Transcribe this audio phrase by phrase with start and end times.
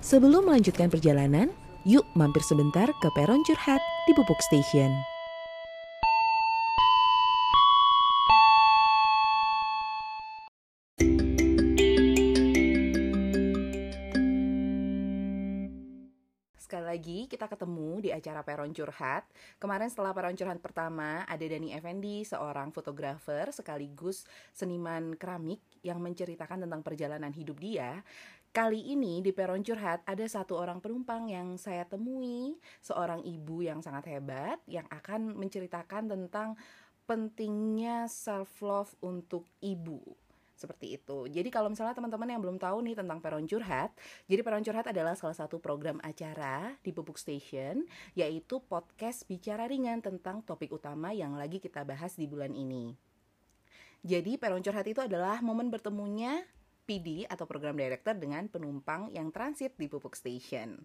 [0.00, 1.52] Sebelum melanjutkan perjalanan,
[1.84, 4.88] yuk mampir sebentar ke peron curhat di Pupuk Station.
[16.56, 19.26] Sekali lagi kita ketemu di acara Peron Curhat.
[19.58, 24.22] Kemarin setelah Peron Curhat pertama ada Dani Effendi, seorang fotografer sekaligus
[24.54, 28.06] seniman keramik yang menceritakan tentang perjalanan hidup dia.
[28.50, 33.78] Kali ini di Peron Curhat ada satu orang penumpang yang saya temui, seorang ibu yang
[33.78, 36.58] sangat hebat yang akan menceritakan tentang
[37.06, 40.02] pentingnya self love untuk ibu
[40.58, 41.30] seperti itu.
[41.30, 43.94] Jadi kalau misalnya teman-teman yang belum tahu nih tentang Peron Curhat,
[44.26, 47.86] jadi Peron Curhat adalah salah satu program acara di Pupuk Station,
[48.18, 52.98] yaitu podcast bicara ringan tentang topik utama yang lagi kita bahas di bulan ini.
[54.02, 56.42] Jadi Peron Curhat itu adalah momen bertemunya
[56.84, 60.80] PD atau program director dengan penumpang yang transit di Pupuk Station.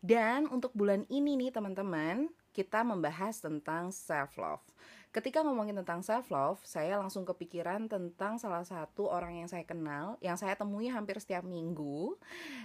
[0.00, 4.64] Dan untuk bulan ini nih teman-teman, kita membahas tentang self love.
[5.10, 10.16] Ketika ngomongin tentang self love, saya langsung kepikiran tentang salah satu orang yang saya kenal,
[10.24, 12.16] yang saya temui hampir setiap minggu,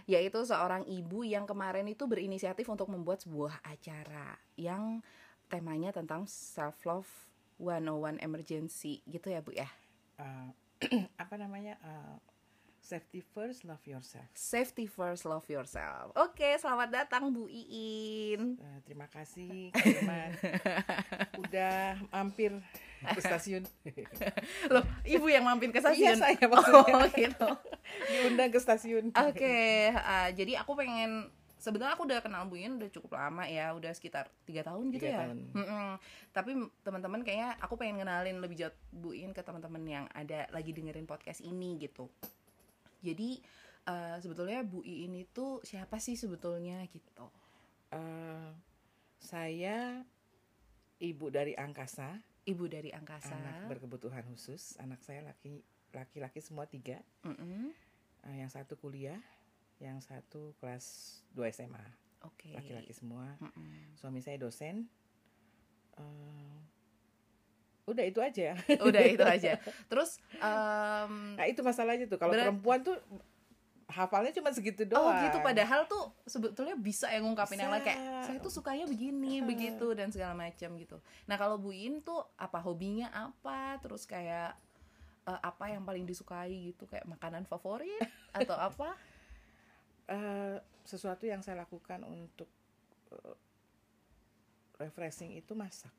[0.08, 5.04] yaitu seorang ibu yang kemarin itu berinisiatif untuk membuat sebuah acara yang
[5.52, 7.10] temanya tentang self love
[7.60, 9.68] 101 emergency gitu ya, Bu ya.
[10.16, 10.56] Uh,
[11.24, 11.76] apa namanya?
[11.84, 12.16] Uh,
[12.86, 14.30] Safety first, love yourself.
[14.38, 16.14] Safety first, love yourself.
[16.14, 18.62] Oke, selamat datang Bu Iin.
[18.62, 20.38] Uh, terima kasih, Kak
[21.50, 22.54] Udah mampir
[23.02, 23.66] ke stasiun.
[24.74, 26.14] Loh, ibu yang mampir ke stasiun?
[26.14, 26.94] Iya, saya maksudnya.
[26.94, 27.50] Oh, gitu.
[28.06, 29.10] Diundang ke stasiun.
[29.18, 33.50] Oke, okay, uh, jadi aku pengen sebenarnya aku udah kenal Bu Iin udah cukup lama
[33.50, 35.18] ya, udah sekitar tiga tahun gitu 3 ya.
[35.26, 35.38] Tahun.
[35.58, 35.90] Mm -mm.
[36.30, 36.52] Tapi
[36.86, 41.10] teman-teman kayaknya aku pengen kenalin lebih jauh Bu Iin ke teman-teman yang ada lagi dengerin
[41.10, 42.14] podcast ini gitu.
[43.06, 43.38] Jadi
[43.86, 47.30] uh, sebetulnya Bu Iin itu siapa sih sebetulnya gitu?
[47.94, 48.50] Uh,
[49.22, 50.02] saya
[50.98, 52.18] ibu dari angkasa.
[52.46, 53.38] Ibu dari angkasa.
[53.38, 54.78] Anak berkebutuhan khusus.
[54.82, 55.62] Anak saya laki
[55.94, 57.02] laki-laki semua tiga.
[57.26, 57.64] Mm -hmm.
[58.28, 59.22] uh, yang satu kuliah,
[59.80, 61.86] yang satu kelas 2 SMA.
[62.26, 62.52] Oke.
[62.52, 62.54] Okay.
[62.54, 63.38] Laki-laki semua.
[63.40, 63.80] Mm -hmm.
[63.98, 64.90] Suami saya dosen.
[65.96, 66.60] Uh,
[67.86, 72.98] udah itu aja udah itu aja terus um, nah itu masalahnya tuh kalau perempuan tuh
[73.86, 75.14] hafalnya cuma segitu doang.
[75.14, 79.42] Oh gitu padahal tuh sebetulnya bisa yang ngungkapin yang lain kayak saya tuh sukanya begini,
[79.42, 79.46] uh.
[79.46, 80.98] begitu dan segala macam gitu.
[81.30, 83.78] Nah, kalau Bu In tuh apa hobinya apa?
[83.86, 84.58] Terus kayak
[85.30, 88.02] uh, apa yang paling disukai gitu kayak makanan favorit
[88.34, 88.98] atau apa?
[90.06, 92.50] Uh, sesuatu yang saya lakukan untuk
[93.14, 93.38] uh,
[94.82, 95.94] refreshing itu masak.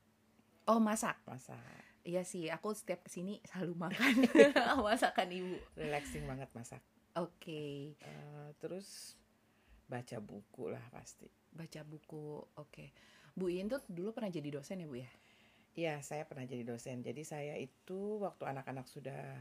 [0.67, 1.23] Oh masak.
[1.27, 1.63] Masak.
[2.07, 4.15] Iya sih, aku setiap ke sini selalu makan
[4.87, 5.59] masakan ibu.
[5.75, 6.83] Relaxing banget masak.
[7.19, 7.35] Oke.
[7.43, 7.75] Okay.
[8.03, 9.19] Uh, eh, terus
[9.91, 11.27] baca buku lah pasti.
[11.51, 12.71] Baca buku, oke.
[12.71, 12.95] Okay.
[13.35, 15.11] Bu In tuh dulu pernah jadi dosen ya bu ya?
[15.77, 17.03] Iya, saya pernah jadi dosen.
[17.03, 19.35] Jadi saya itu waktu anak-anak sudah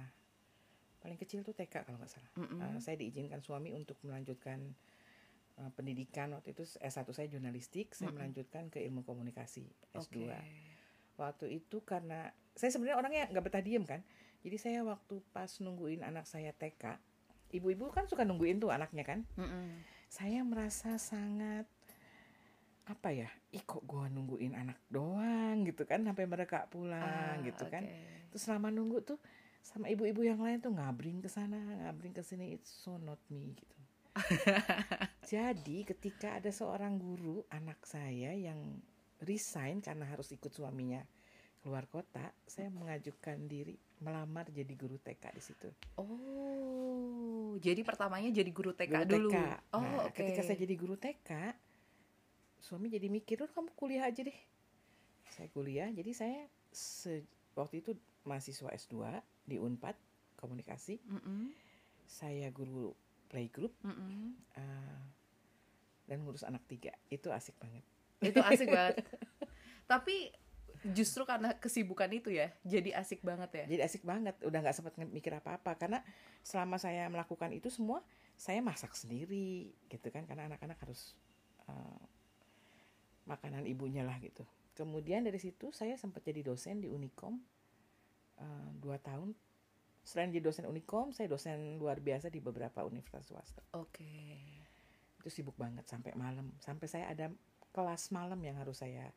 [1.06, 2.34] paling kecil tuh TK kalau nggak salah.
[2.34, 2.59] Mm -hmm.
[2.66, 4.74] uh, saya diizinkan suami untuk melanjutkan
[5.62, 8.16] uh, pendidikan waktu itu S1 saya jurnalistik, saya mm -hmm.
[8.18, 10.34] melanjutkan ke ilmu komunikasi S2.
[10.34, 10.75] Okay
[11.16, 14.02] waktu itu karena saya sebenarnya orangnya nggak betah diem kan?
[14.46, 17.02] Jadi saya waktu pas nungguin anak saya TK
[17.56, 19.20] ibu-ibu kan suka nungguin tuh anaknya kan?
[19.40, 19.68] Mm -mm.
[20.12, 21.66] saya merasa sangat
[22.86, 25.66] apa ya ih kok gua nungguin anak doang?
[25.66, 27.82] gitu kan sampai mereka pulang ah, gitu kan.
[28.30, 29.18] terus selama nunggu tuh
[29.66, 33.58] sama ibu-ibu yang lain tuh ngabring ke sana ngabring ke sini it's so not me
[33.58, 33.78] gitu.
[35.34, 38.80] Jadi ketika ada seorang guru anak saya yang
[39.25, 41.02] resign karena harus ikut suaminya
[41.66, 45.69] keluar kota, saya mengajukan diri melamar jadi guru TK di situ.
[45.97, 49.31] Oh, jadi pertamanya jadi guru TK guru dulu.
[49.34, 49.74] TK.
[49.74, 50.30] Oh, nah, okay.
[50.30, 51.58] ketika saya jadi guru TK,
[52.62, 54.38] suami jadi mikir, "Oh, kamu kuliah aja deh."
[55.34, 57.25] Saya kuliah, jadi saya se
[57.58, 57.97] waktu itu
[58.30, 59.97] mahasiswa S2 di Unpad
[60.38, 61.02] komunikasi.
[61.02, 61.41] Mm -hmm.
[62.06, 62.94] Saya guru
[63.25, 63.74] playgroup.
[63.81, 64.22] Mm -hmm.
[64.53, 65.02] uh,
[66.05, 66.94] dan ngurus anak tiga.
[67.09, 67.82] Itu asik banget
[68.22, 69.03] itu asik banget.
[69.91, 70.32] Tapi
[70.94, 73.66] justru karena kesibukan itu ya jadi asik banget ya?
[73.66, 76.00] Jadi asik banget udah nggak sempat mikir apa apa karena
[76.46, 78.06] selama saya melakukan itu semua
[78.38, 80.29] saya masak sendiri gitu kan.
[80.29, 81.17] Karena anak-anak harus
[81.66, 82.03] uh,
[83.26, 84.46] makanan ibunya lah gitu.
[84.76, 87.41] Kemudian dari situ saya sempat jadi dosen di Unicom
[88.38, 89.34] uh, dua tahun.
[90.06, 93.62] Selain jadi dosen Unicom saya dosen luar biasa di beberapa universitas swasta.
[93.73, 94.06] Oke.
[94.06, 94.38] Okay.
[95.26, 96.53] itu sibuk banget sampai malam.
[96.62, 97.34] Sampai saya ada
[97.76, 99.12] kelas malam yang harus saya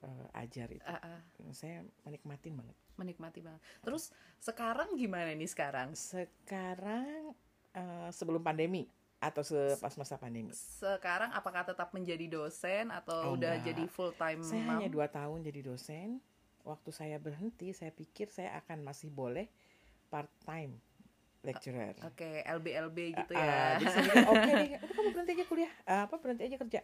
[0.00, 0.86] uh, ajar itu.
[0.86, 1.20] Uh, uh.
[1.50, 2.76] Saya menikmatin banget.
[2.94, 3.58] Menikmati banget.
[3.82, 4.08] Terus
[4.38, 5.92] sekarang gimana nih sekarang?
[5.92, 7.34] Sekarang
[7.72, 8.86] uh, sebelum pandemi.
[9.16, 10.52] atau sepas masa pandemi.
[10.52, 13.72] Sekarang apakah tetap menjadi dosen atau Oh, udah enggak.
[13.72, 14.70] jadi full time Saya mom?
[14.76, 16.20] hanya dua tahun jadi dosen.
[16.60, 19.48] Waktu saya berhenti, saya pikir saya akan masih boleh
[20.06, 20.76] part time
[21.40, 21.96] lecturer.
[22.04, 23.48] Oke, LB-LB gitu Ah, ya.
[23.48, 26.80] ah, jadi saya bilang, oke udah kamu berhenti aja kuliah, Ah, apa berhenti aja kerja.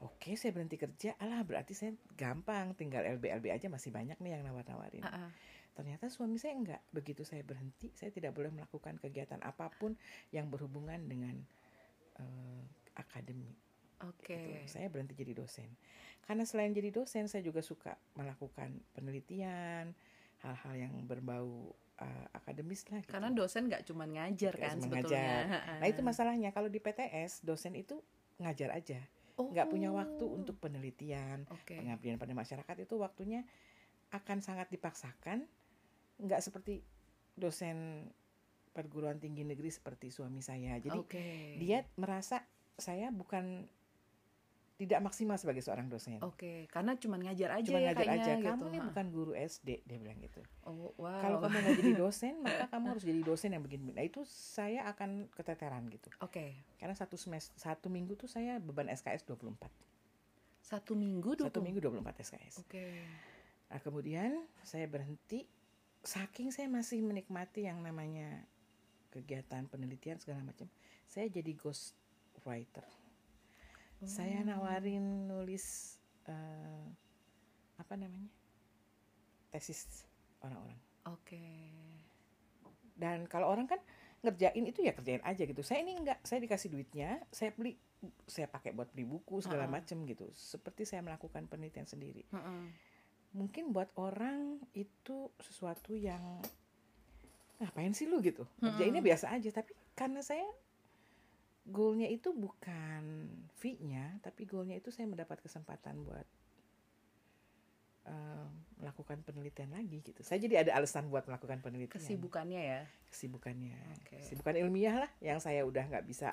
[0.00, 4.42] Oke, saya berhenti kerja, alah berarti saya gampang, tinggal LB-LB aja masih banyak nih yang
[4.48, 5.04] nawar-nawarin.
[5.04, 5.30] Ah, ah.
[5.76, 6.80] Ternyata suami saya enggak.
[6.88, 9.92] Begitu saya berhenti, saya tidak boleh melakukan kegiatan apa pun
[10.32, 11.36] yang berhubungan dengan
[12.16, 12.62] eh,
[12.96, 13.52] akademi.
[14.00, 14.32] Oke.
[14.32, 14.72] gitu.
[14.72, 15.68] Saya berhenti jadi dosen.
[16.24, 19.92] Karena selain jadi dosen, saya juga suka melakukan penelitian,
[20.40, 23.04] hal-hal yang berbau eh, akademis lah.
[23.04, 23.12] Gitu.
[23.12, 25.20] Karena dosen nggak cuma ngajar Nggak kan sebetulnya.
[25.20, 25.42] ngajar.
[25.68, 28.00] Ah, Nah itu masalahnya kalau di PTS dosen itu
[28.40, 29.00] ngajar aja,
[29.40, 29.48] Oh.
[29.48, 31.80] nggak punya waktu untuk penelitian, Oke.
[31.80, 33.48] pengabdian pada masyarakat itu waktunya
[34.12, 35.48] akan sangat dipaksakan,
[36.20, 36.84] nggak seperti
[37.32, 38.10] dosen
[38.70, 40.76] perguruan tinggi negeri seperti suami saya.
[40.78, 41.56] Jadi Oke.
[41.58, 42.44] dia merasa
[42.76, 43.66] saya bukan
[44.80, 46.16] tidak maksimal sebagai seorang dosen.
[46.24, 48.32] Oke, karena cuma ngajar aja Cuma ya ngajar kayaknya aja.
[48.40, 48.48] gitu.
[48.48, 48.86] Kamu nih Ha.
[48.88, 50.40] bukan guru SD, dia bilang gitu.
[50.64, 51.20] Oh, wow.
[51.20, 53.92] Kalau kamu nggak jadi dosen, maka kamu harus jadi dosen yang begini.
[53.92, 56.08] Nah itu saya akan keteteran gitu.
[56.24, 56.64] Oke.
[56.80, 59.68] Karena satu semester, satu minggu tuh saya beban SKS 24.
[60.64, 61.52] Satu minggu dulu.
[61.52, 62.64] Satu minggu 24 SKS.
[62.64, 63.04] Oke.
[63.68, 64.32] Nah kemudian
[64.64, 65.44] saya berhenti,
[66.00, 68.48] saking saya masih menikmati yang namanya
[69.12, 70.72] kegiatan penelitian segala macam,
[71.04, 71.92] saya jadi ghost
[72.46, 72.86] writer.
[74.02, 74.46] Saya Oh.
[74.46, 76.84] nawarin nulis eh,
[77.76, 78.30] apa namanya
[79.50, 80.06] tesis
[80.40, 80.78] orang-orang.
[81.10, 81.42] Oke.
[82.94, 83.80] Dan kalau orang kan
[84.20, 85.64] ngerjain itu ya kerjain aja gitu.
[85.64, 87.72] Saya ini enggak, saya dikasih duitnya, saya beli,
[88.28, 89.74] saya pakai buat beli buku segala Ha-ha.
[89.80, 90.28] macam gitu.
[90.30, 92.28] Seperti saya melakukan penelitian sendiri.
[92.28, 92.62] Heeh.
[93.32, 96.20] Mungkin buat orang itu sesuatu yang
[97.58, 98.44] ngapain sih lu gitu.
[98.60, 100.44] Ngerjainnya biasa aja, tapi karena saya
[101.68, 103.28] goalnya itu bukan
[103.60, 106.26] fee-nya, tapi goalnya itu saya mendapat kesempatan buat
[108.08, 108.46] eh,
[108.80, 110.20] melakukan penelitian lagi gitu.
[110.24, 112.00] Saya jadi ada alasan buat melakukan penelitian.
[112.00, 112.82] Kesibukannya ya.
[113.12, 114.24] Kesibukannya, Oke.
[114.24, 116.32] kesibukan ilmiah lah yang saya udah nggak bisa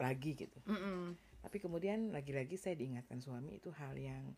[0.00, 0.58] lagi gitu.
[0.68, 1.16] Mm-mm.
[1.40, 4.36] Tapi kemudian lagi-lagi saya diingatkan suami itu hal yang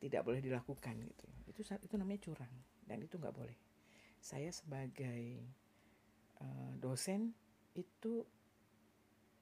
[0.00, 1.26] tidak boleh dilakukan gitu.
[1.48, 2.54] Itu itu namanya curang
[2.84, 3.56] dan itu nggak boleh.
[4.20, 5.40] Saya sebagai
[6.40, 7.32] eh, dosen
[7.72, 8.24] itu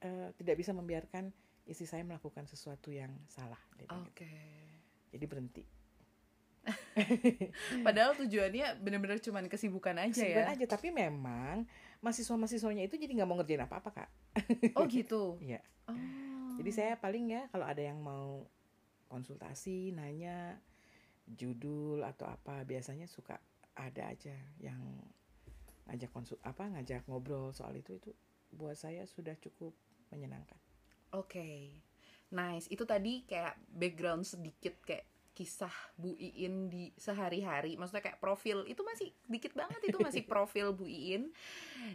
[0.00, 1.30] eh, tidak bisa membiarkan
[1.68, 3.60] istri saya melakukan sesuatu yang salah.
[3.76, 3.92] gitu.
[3.92, 4.30] Oke.
[5.12, 5.64] Jadi berhenti.
[7.86, 10.54] Padahal tujuannya benar-benar cuma kesibukan aja Kesibukan ya.
[10.56, 10.66] aja.
[10.68, 11.64] Tapi memang
[12.04, 14.10] mahasiswa-mahasiswanya itu jadi nggak mau ngerjain apa-apa kak.
[14.76, 15.36] Oh gitu.
[15.48, 15.60] Iya.
[15.88, 15.96] Oh.
[16.60, 18.44] Jadi saya paling ya kalau ada yang mau
[19.08, 20.60] konsultasi, nanya
[21.24, 23.40] judul atau apa, biasanya suka
[23.78, 24.80] ada aja yang
[25.88, 28.12] ngajak konsul apa ngajak ngobrol soal itu itu
[28.52, 29.72] buat saya sudah cukup
[30.12, 30.58] menyenangkan.
[31.16, 31.72] Oke.
[32.32, 32.69] Nice.
[32.69, 37.78] Itu tadi kayak background sedikit kayak kisah Bu Iin di sehari-hari.
[37.78, 41.31] Maksudnya kayak profil itu masih dikit banget itu masih profil Bu Iin.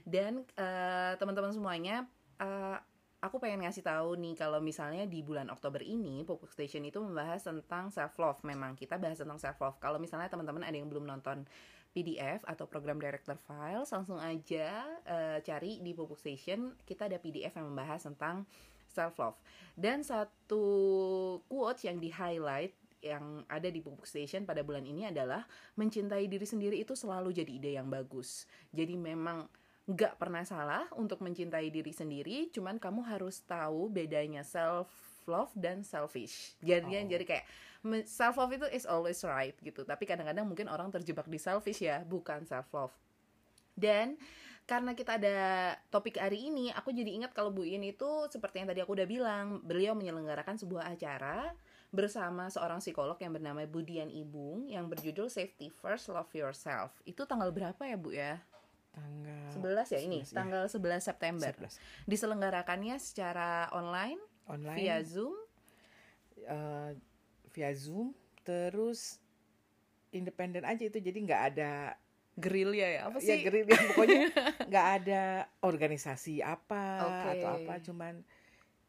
[0.08, 2.08] Dan eh, teman-teman semuanya
[2.40, 2.78] eh,
[3.24, 7.40] aku pengen ngasih tahu nih kalau misalnya di bulan Oktober ini Pupuk Station itu membahas
[7.48, 8.44] tentang self love.
[8.44, 9.80] Memang kita bahas tentang self love.
[9.80, 11.48] Kalau misalnya teman-teman ada yang belum nonton
[11.94, 17.54] PDF atau program director files langsung aja eh, cari di Pupuk Station kita ada PDF
[17.54, 18.50] yang membahas tentang
[18.90, 19.38] self love
[19.78, 20.66] dan satu
[21.46, 22.74] quotes yang di highlight
[23.06, 25.46] yang ada di Pupuk Station pada bulan ini adalah
[25.78, 29.46] mencintai diri sendiri itu selalu jadi ide yang bagus jadi memang
[29.84, 34.88] nggak pernah salah untuk mencintai diri sendiri cuman kamu harus tahu bedanya self
[35.28, 37.08] love dan selfish jadi Oh.
[37.12, 37.46] jadi kayak
[38.08, 42.00] self love itu is always right gitu tapi kadang-kadang mungkin orang terjebak di selfish ya
[42.08, 42.96] bukan self love
[43.76, 44.16] dan
[44.64, 45.38] karena kita ada
[45.92, 49.04] topik hari ini, aku jadi ingat kalau Bu In itu seperti yang tadi aku udah
[49.04, 51.52] bilang, beliau menyelenggarakan sebuah acara
[51.92, 56.96] bersama seorang psikolog yang bernama Budian Ibung yang berjudul Safety First, Love Yourself.
[57.04, 58.40] Itu tanggal berapa ya, Bu ya?
[58.94, 60.36] Tanggal 11 ya ini, 11, ya.
[60.38, 61.52] tanggal 11 September.
[61.58, 62.06] 11.
[62.06, 65.34] Diselenggarakannya secara online online via Zoom.
[66.44, 66.92] eh,
[67.50, 69.18] via Zoom terus
[70.12, 71.74] independen aja itu jadi nggak ada
[72.34, 73.46] Gerilya ya, apa ya sih?
[73.46, 74.26] gerilya pokoknya
[74.74, 75.24] nggak ada
[75.62, 77.30] organisasi apa Oke.
[77.38, 78.14] atau apa cuman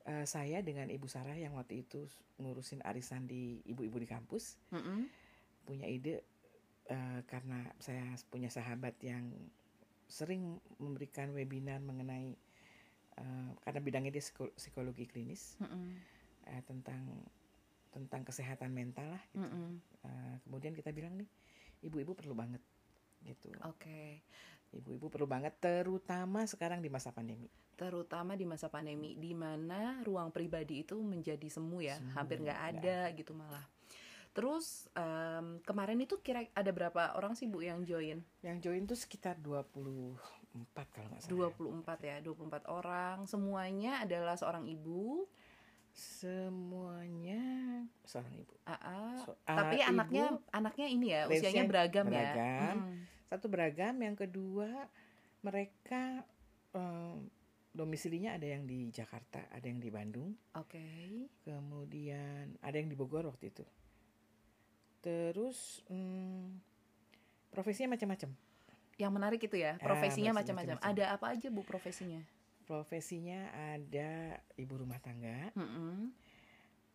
[0.09, 2.09] eh, saya dengan Ibu Sarah yang waktu itu
[2.41, 5.05] ngurusin arisan di ibu-ibu di kampus Mm-mm.
[5.69, 6.25] punya ide
[6.89, 9.29] eh, karena saya punya sahabat yang
[10.09, 12.37] sering memberikan webinar mengenai
[13.19, 15.99] eh, karena bidangnya dia psiko- psikologi klinis Mm-mm.
[16.51, 17.03] eh, tentang
[17.95, 19.47] tentang kesehatan mental lah gitu.
[19.47, 19.69] Mm-mm.
[20.05, 21.29] Eh, kemudian kita bilang nih
[21.85, 22.61] ibu-ibu perlu banget
[23.25, 24.21] gitu Oke.
[24.75, 30.31] ibu-ibu perlu banget terutama sekarang di masa pandemi terutama di masa pandemi di mana ruang
[30.31, 33.65] pribadi itu menjadi semu ya semu, hampir nggak ada gitu malah
[34.35, 38.99] terus um, kemarin itu kira ada berapa orang sih bu yang join yang join tuh
[38.99, 40.19] sekitar 24
[40.91, 45.31] kalau nggak salah 24 ya 24 orang semuanya adalah seorang ibu
[45.95, 47.43] semuanya
[48.03, 48.51] seorang ibu.
[48.67, 52.35] Uh, uh, so, uh, tapi ibu, anaknya anaknya ini ya usianya beragam, ya?
[52.35, 52.75] beragam ya.
[52.75, 52.99] Hmm.
[53.31, 54.91] Satu beragam, yang kedua
[55.47, 56.27] mereka
[56.75, 57.31] um,
[57.71, 60.35] domisilinya ada yang di Jakarta, ada yang di Bandung.
[60.59, 60.83] Oke.
[60.83, 61.11] Okay.
[61.47, 63.63] Kemudian ada yang di Bogor waktu itu.
[65.05, 66.57] Terus um,
[67.53, 68.33] profesinya macam-macam.
[68.97, 70.81] Yang menarik itu ya, profesinya macam-macam.
[70.81, 72.25] Ada apa aja bu profesinya?
[72.65, 75.97] profesinya ada ibu rumah tangga, mm -hmm.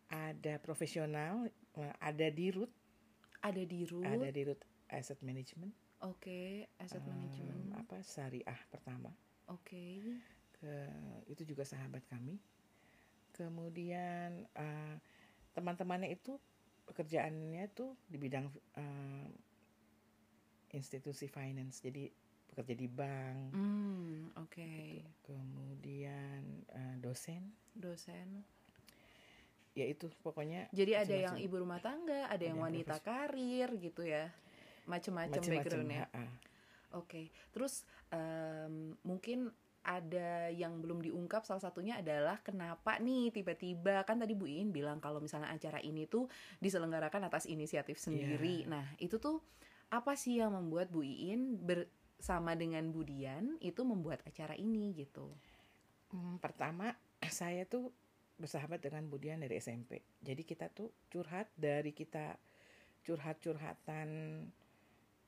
[0.09, 1.45] ada profesional,
[1.77, 2.73] eh, ada di root,
[3.45, 5.71] ada di root, ada di root asset management.
[6.01, 6.49] Oke, okay,
[6.81, 7.61] asset um, management.
[7.77, 9.13] Apa syariah pertama.
[9.47, 9.63] Oke.
[9.63, 9.93] Okay.
[10.59, 10.73] Ke
[11.31, 12.35] itu juga sahabat kami.
[13.31, 14.95] Kemudian uh,
[15.55, 16.35] teman-temannya itu
[16.89, 18.49] pekerjaannya tuh di bidang
[18.81, 19.29] uh,
[20.73, 21.85] institusi finance.
[21.85, 22.09] Jadi
[22.49, 23.53] bekerja di bank.
[23.53, 24.49] Hmm, oke.
[24.49, 25.05] Okay.
[25.21, 27.53] Kemudian uh, dosen.
[27.77, 28.41] Dosen.
[29.77, 30.67] Ya itu pokoknya.
[30.73, 33.05] Jadi ada yang ibu rumah tangga, ada, ada yang wanita profes.
[33.05, 34.27] karir gitu ya,
[34.89, 36.03] macam-macam backgroundnya.
[36.09, 36.25] Oke.
[36.91, 37.25] Okay.
[37.53, 44.35] Terus um, mungkin ada yang belum diungkap salah satunya adalah kenapa nih tiba-tiba kan tadi
[44.35, 46.27] Bu In bilang kalau misalnya acara ini tuh
[46.59, 48.67] diselenggarakan atas inisiatif sendiri.
[48.67, 48.69] Yeah.
[48.69, 49.39] Nah, itu tuh
[49.89, 55.31] apa sih yang membuat Bu Iin ber, sama dengan Budian itu membuat acara ini gitu?
[56.11, 56.93] Hmm, pertama
[57.31, 57.95] saya tuh
[58.39, 60.03] bersahabat dengan Budian dari SMP.
[60.19, 62.35] Jadi kita tuh curhat dari kita
[63.03, 64.07] curhat-curhatan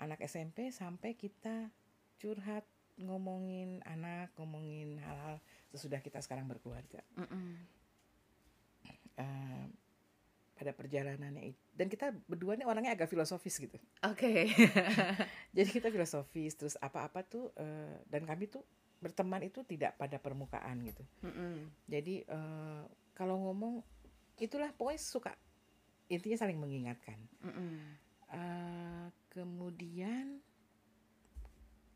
[0.04, 1.72] anak SMP sampai kita
[2.20, 2.68] curhat
[3.04, 5.42] ngomongin anak, ngomongin hal-hal
[5.74, 7.02] sesudah kita sekarang berkeluarga.
[7.18, 7.50] Mm -mm.
[9.20, 9.66] Uh,
[10.62, 14.54] pada perjalanannya itu dan kita berdua nih orangnya agak filosofis gitu oke okay.
[15.58, 18.62] jadi kita filosofis terus apa-apa tuh uh, dan kami tuh
[19.02, 21.54] berteman itu tidak pada permukaan gitu mm -hmm.
[21.90, 22.86] jadi uh,
[23.18, 23.82] kalau ngomong
[24.38, 25.34] itulah pokoknya suka
[26.14, 27.74] intinya saling mengingatkan mm -hmm.
[28.30, 30.46] uh, kemudian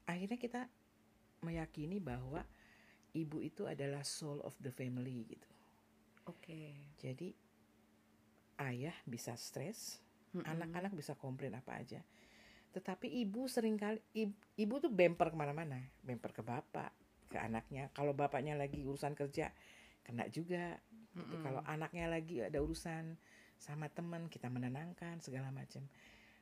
[0.10, 0.66] akhirnya kita
[1.46, 2.42] meyakini bahwa
[3.14, 5.50] ibu itu adalah soul of the family gitu
[6.26, 6.74] oke okay.
[6.98, 7.38] jadi
[8.60, 10.00] ayah bisa stres,
[10.32, 10.48] mm-hmm.
[10.48, 12.00] anak-anak bisa komplain apa aja.
[12.72, 16.92] Tetapi ibu sering kali ibu, ibu tuh bemper ke mana-mana, bemper ke bapak,
[17.32, 17.92] ke anaknya.
[17.96, 19.52] Kalau bapaknya lagi urusan kerja,
[20.04, 20.76] kena juga.
[20.76, 21.20] Mm-hmm.
[21.20, 21.36] Gitu.
[21.44, 23.16] Kalau anaknya lagi ada urusan
[23.56, 25.84] sama teman, kita menenangkan segala macam.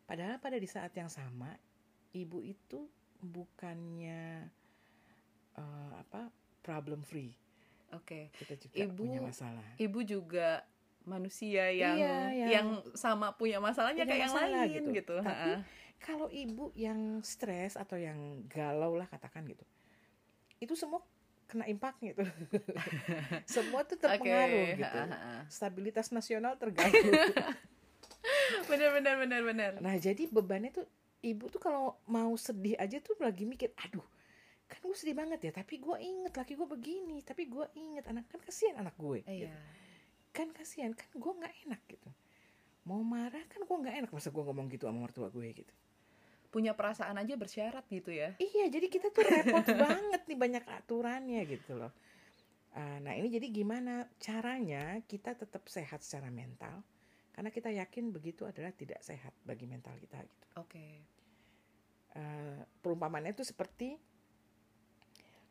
[0.03, 1.53] Padahal pada di saat yang sama,
[2.13, 2.89] ibu itu
[3.24, 4.50] bukannya
[5.57, 6.29] uh, apa
[6.63, 7.33] problem free.
[7.93, 8.31] Oke.
[8.31, 8.45] Okay.
[8.45, 9.65] Kita juga ibu, punya masalah.
[9.77, 10.65] Ibu juga
[11.03, 14.89] manusia yang iya, yang, yang sama punya masalahnya punya kayak masalah, yang lain gitu.
[14.95, 15.15] gitu.
[15.19, 15.51] Tapi
[16.00, 19.63] kalau ibu yang stres atau yang galau lah katakan gitu,
[20.63, 21.03] itu semua
[21.48, 22.24] kena impact gitu.
[23.60, 24.79] semua tuh terpengaruh okay.
[24.79, 25.00] gitu.
[25.51, 27.12] Stabilitas nasional terganggu.
[28.72, 29.72] bener bener bener bener.
[29.83, 30.88] Nah jadi bebannya tuh
[31.24, 34.03] ibu tuh kalau mau sedih aja tuh lagi mikir, aduh
[34.74, 38.25] kan gue sedih banget ya, tapi gue inget laki gue begini, tapi gue inget anak
[38.25, 39.22] kan kasihan anak gue.
[39.30, 39.53] Iya.
[39.53, 39.58] Gitu
[40.34, 42.10] kan kasihan kan gue nggak enak gitu
[42.84, 45.74] mau marah kan gue nggak enak masa gue ngomong gitu sama mertua gue gitu
[46.50, 51.42] punya perasaan aja bersyarat gitu ya iya jadi kita tuh repot banget nih banyak aturannya
[51.48, 51.94] gitu loh
[52.75, 56.82] uh, nah ini jadi gimana caranya kita tetap sehat secara mental
[57.34, 60.94] karena kita yakin begitu adalah tidak sehat bagi mental kita gitu oke okay.
[62.18, 63.96] uh, perumpamannya itu seperti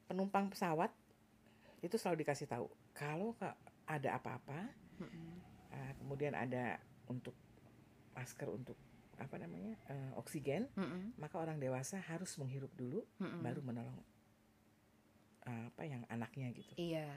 [0.06, 0.90] penumpang pesawat
[1.82, 3.34] itu selalu dikasih tahu kalau
[3.88, 4.70] ada apa-apa
[5.02, 5.28] mm-hmm.
[5.74, 6.78] uh, kemudian ada
[7.10, 7.34] untuk
[8.14, 8.78] masker untuk
[9.18, 11.18] apa namanya uh, oksigen mm-hmm.
[11.18, 13.40] maka orang dewasa harus menghirup dulu mm-hmm.
[13.42, 14.00] baru menolong
[15.46, 17.10] uh, apa yang anaknya gitu iya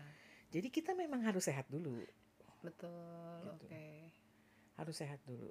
[0.50, 2.01] jadi kita memang harus sehat dulu
[2.65, 2.89] betul
[3.46, 3.54] gitu.
[3.54, 4.10] oke okay.
[4.82, 5.50] harus sehat dulu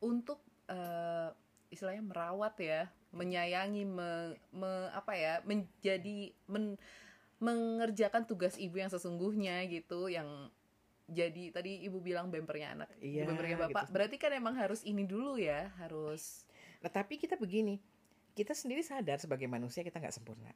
[0.00, 0.40] untuk
[0.72, 1.32] uh,
[1.72, 6.76] istilahnya merawat ya menyayangi me, me apa ya menjadi men,
[7.38, 10.50] mengerjakan tugas ibu yang sesungguhnya gitu yang
[11.04, 13.92] jadi tadi ibu bilang bempernya anak iya, bempernya bapak gitu.
[13.92, 16.48] berarti kan emang harus ini dulu ya harus
[16.80, 17.76] nah tapi kita begini
[18.32, 20.50] kita sendiri sadar sebagai manusia kita nggak sempurna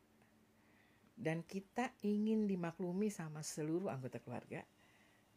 [1.18, 4.64] dan kita ingin dimaklumi sama seluruh anggota keluarga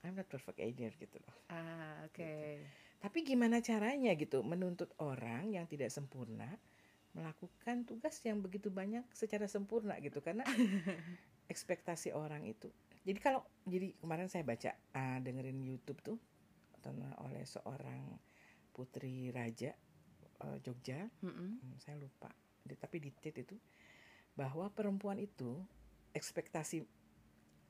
[0.01, 2.63] I'm not perfect either gitu loh ah oke okay.
[2.63, 2.80] gitu.
[3.01, 4.45] Tapi gimana caranya gitu?
[4.45, 6.47] Menuntut orang yang tidak sempurna
[7.11, 10.21] melakukan tugas yang begitu banyak secara sempurna gitu.
[10.21, 10.45] Karena
[11.51, 12.69] ekspektasi orang itu.
[13.01, 16.17] Jadi kalau jadi kemarin saya baca uh, dengerin YouTube tuh
[17.21, 18.17] oleh seorang
[18.73, 19.73] putri raja
[20.45, 21.09] uh, Jogja.
[21.25, 21.49] Mm -hmm.
[21.81, 22.29] saya lupa.
[22.61, 23.57] Tapi di TED itu
[24.37, 25.59] bahwa perempuan itu
[26.13, 26.85] ekspektasi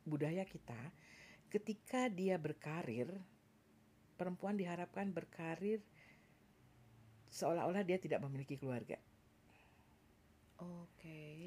[0.05, 0.77] budaya kita
[1.51, 3.11] ketika dia berkarir
[4.21, 5.81] perempuan diharapkan berkarir
[7.33, 9.01] seolah-olah dia tidak memiliki keluarga.
[10.61, 10.85] Oke.
[11.01, 11.37] Okay.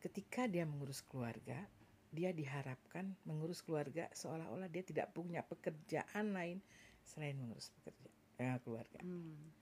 [0.00, 1.68] Ketika dia mengurus keluarga,
[2.08, 6.64] dia diharapkan mengurus keluarga seolah-olah dia tidak punya pekerjaan lain
[7.04, 8.08] selain mengurus pekerja
[8.40, 9.00] eh, keluarga.
[9.04, 9.52] Hmm.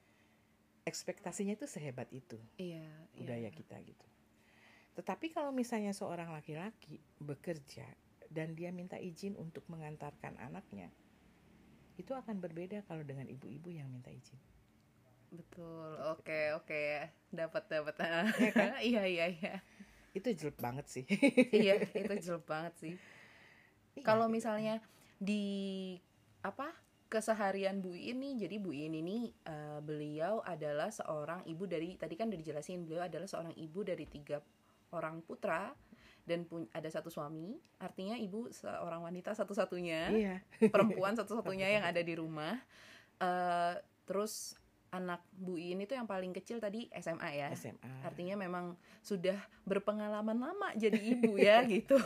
[0.86, 2.38] Ekspektasinya itu sehebat itu.
[2.54, 2.86] Iya.
[3.18, 3.50] Budaya iya.
[3.50, 4.06] kita gitu.
[4.94, 7.86] Tetapi kalau misalnya seorang laki-laki bekerja
[8.30, 10.90] dan dia minta izin untuk mengantarkan anaknya,
[11.96, 14.38] itu akan berbeda kalau dengan ibu-ibu yang minta izin.
[15.30, 15.94] Betul.
[16.10, 16.82] Oke, oke.
[17.30, 17.94] Dapat dapat.
[18.02, 18.72] Ya kan?
[18.90, 19.54] iya, iya, iya.
[20.10, 21.04] Itu jelek banget sih.
[21.54, 22.94] iya, itu jelek banget sih.
[23.94, 24.34] Iya, kalau gitu.
[24.38, 24.82] misalnya
[25.18, 25.96] di
[26.42, 26.70] apa?
[27.10, 29.18] keseharian Bu ini jadi Bu ini ini
[29.50, 34.06] uh, beliau adalah seorang ibu dari tadi kan udah dijelasin beliau adalah seorang ibu dari
[34.06, 34.38] tiga
[34.94, 35.74] orang putra
[36.28, 40.36] dan ada satu suami artinya ibu seorang wanita satu-satunya iya.
[40.74, 42.56] perempuan satu-satunya yang ada di rumah.
[43.20, 43.76] Uh,
[44.08, 44.56] terus
[44.90, 47.48] anak Bu ini tuh yang paling kecil tadi SMA ya.
[47.54, 51.96] SMA artinya memang sudah berpengalaman lama jadi ibu ya gitu.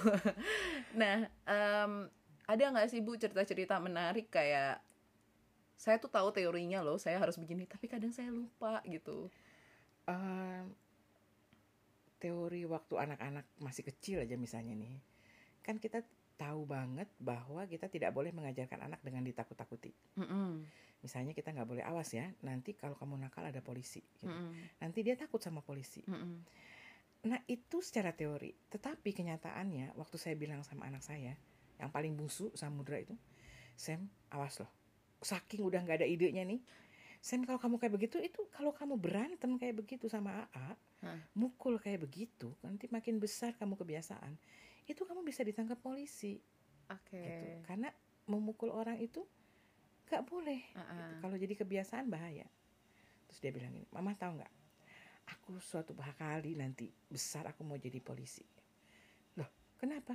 [0.92, 2.08] Nah um,
[2.44, 4.84] ada nggak sih Bu cerita-cerita menarik kayak
[5.74, 9.32] saya tuh tahu teorinya loh saya harus begini tapi kadang saya lupa gitu?
[10.04, 10.76] Um,
[12.24, 14.96] teori waktu anak-anak masih kecil aja misalnya nih
[15.60, 16.00] kan kita
[16.34, 19.94] tahu banget bahwa kita tidak boleh mengajarkan anak dengan ditakut-takuti.
[20.18, 20.50] Mm -hmm.
[21.00, 24.02] Misalnya kita nggak boleh awas ya, nanti kalau kamu nakal ada polisi.
[24.02, 24.26] Gitu.
[24.26, 24.50] Mm -hmm.
[24.82, 26.02] Nanti dia takut sama polisi.
[26.04, 26.34] Mm -hmm.
[27.24, 31.32] Nah itu secara teori, tetapi kenyataannya waktu saya bilang sama anak saya
[31.80, 33.16] yang paling bungsu Samudra itu,
[33.74, 34.68] Sam awas loh,
[35.24, 36.60] saking udah nggak ada idenya nih,
[37.24, 41.36] Sam kalau kamu kayak begitu itu kalau kamu berantem kayak begitu sama AA, hmm.
[41.36, 44.34] mukul kayak begitu, nanti makin besar kamu kebiasaan,
[44.88, 46.40] itu kamu bisa ditangkap polisi.
[46.88, 47.16] Oke.
[47.16, 47.24] Okay.
[47.24, 47.48] Gitu.
[47.68, 47.88] Karena
[48.28, 49.24] memukul orang itu
[50.08, 50.60] nggak boleh.
[50.72, 50.88] Uh -uh.
[50.88, 51.14] Gitu.
[51.20, 52.46] Kalau jadi kebiasaan bahaya.
[53.28, 54.52] Terus dia bilang ini, Mama tahu nggak?
[55.24, 58.44] Aku suatu kali nanti besar aku mau jadi polisi.
[59.40, 59.48] Loh,
[59.80, 60.12] kenapa?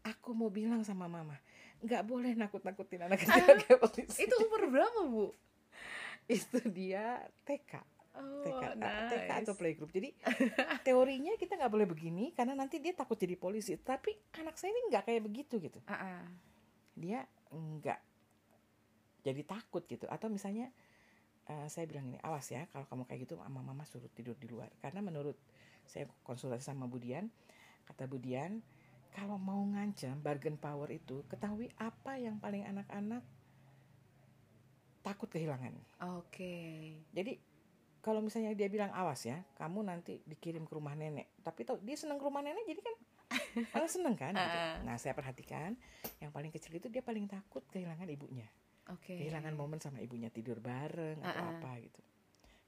[0.00, 1.36] Aku mau bilang sama Mama,
[1.84, 4.24] nggak boleh nakut-nakutin anak kecil kayak polisi.
[4.24, 5.28] Itu umur berapa bu?
[6.38, 9.10] itu dia TK oh, TK nice.
[9.12, 10.10] TK atau playgroup jadi
[10.86, 14.80] teorinya kita nggak boleh begini karena nanti dia takut jadi polisi tapi anak saya ini
[14.92, 16.22] nggak kayak begitu gitu uh -uh.
[16.96, 18.00] dia nggak
[19.26, 20.70] jadi takut gitu atau misalnya
[21.50, 24.46] uh, saya bilang ini awas ya kalau kamu kayak gitu mama mama suruh tidur di
[24.46, 25.34] luar karena menurut
[25.86, 27.30] saya konsultasi sama Budian
[27.86, 28.62] kata Budian
[29.16, 33.24] kalau mau ngancam bargain power itu ketahui apa yang paling anak-anak
[35.00, 35.72] takut kehilangan.
[36.18, 36.34] Oke.
[36.34, 36.76] Okay.
[37.14, 37.32] Jadi
[38.06, 41.34] kalau misalnya dia bilang awas ya, kamu nanti dikirim ke rumah nenek.
[41.42, 42.94] Tapi tau dia senang ke rumah nenek, jadi kan
[43.74, 44.30] malah seneng kan.
[44.30, 44.58] Gitu.
[44.86, 45.74] Nah saya perhatikan
[46.22, 48.46] yang paling kecil itu dia paling takut kehilangan ibunya.
[48.94, 49.10] Oke.
[49.10, 49.26] Okay.
[49.26, 51.58] Kehilangan momen sama ibunya tidur bareng atau uh -uh.
[51.58, 51.98] apa gitu.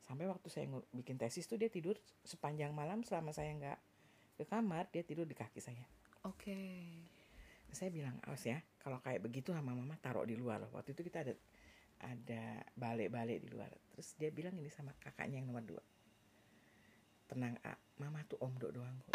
[0.03, 1.95] Sampai waktu saya bikin tesis tuh dia tidur
[2.27, 3.79] sepanjang malam selama saya nggak
[4.43, 5.87] ke kamar dia tidur di kaki saya.
[6.27, 6.51] Oke.
[6.51, 6.83] Okay.
[7.71, 10.67] Saya bilang awas ya, kalau kayak begitu sama mama taruh di luar.
[10.75, 11.39] Waktu itu kita ada
[12.03, 13.71] ada balik-balik di luar.
[13.95, 15.83] Terus dia bilang ini sama kakaknya yang nomor dua.
[17.29, 17.77] Tenang A.
[17.99, 19.13] Mama tuh om dok doang kok.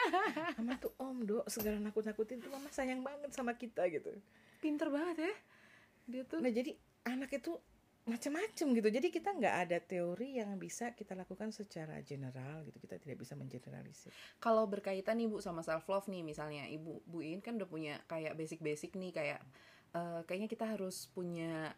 [0.58, 4.10] Mama tuh om dok segala nakut-nakutin tuh mama sayang banget sama kita gitu.
[4.58, 5.34] Pinter banget ya.
[6.08, 6.72] Dia tuh nah jadi
[7.04, 7.52] anak itu
[8.04, 8.88] macam-macam gitu.
[8.92, 12.76] Jadi kita nggak ada teori yang bisa kita lakukan secara general gitu.
[12.80, 14.12] Kita tidak bisa mengeneralisir.
[14.40, 18.36] Kalau berkaitan nih bu sama self love nih misalnya ibu buin kan udah punya kayak
[18.36, 19.40] basic-basic nih kayak
[19.96, 21.72] uh, kayaknya kita harus punya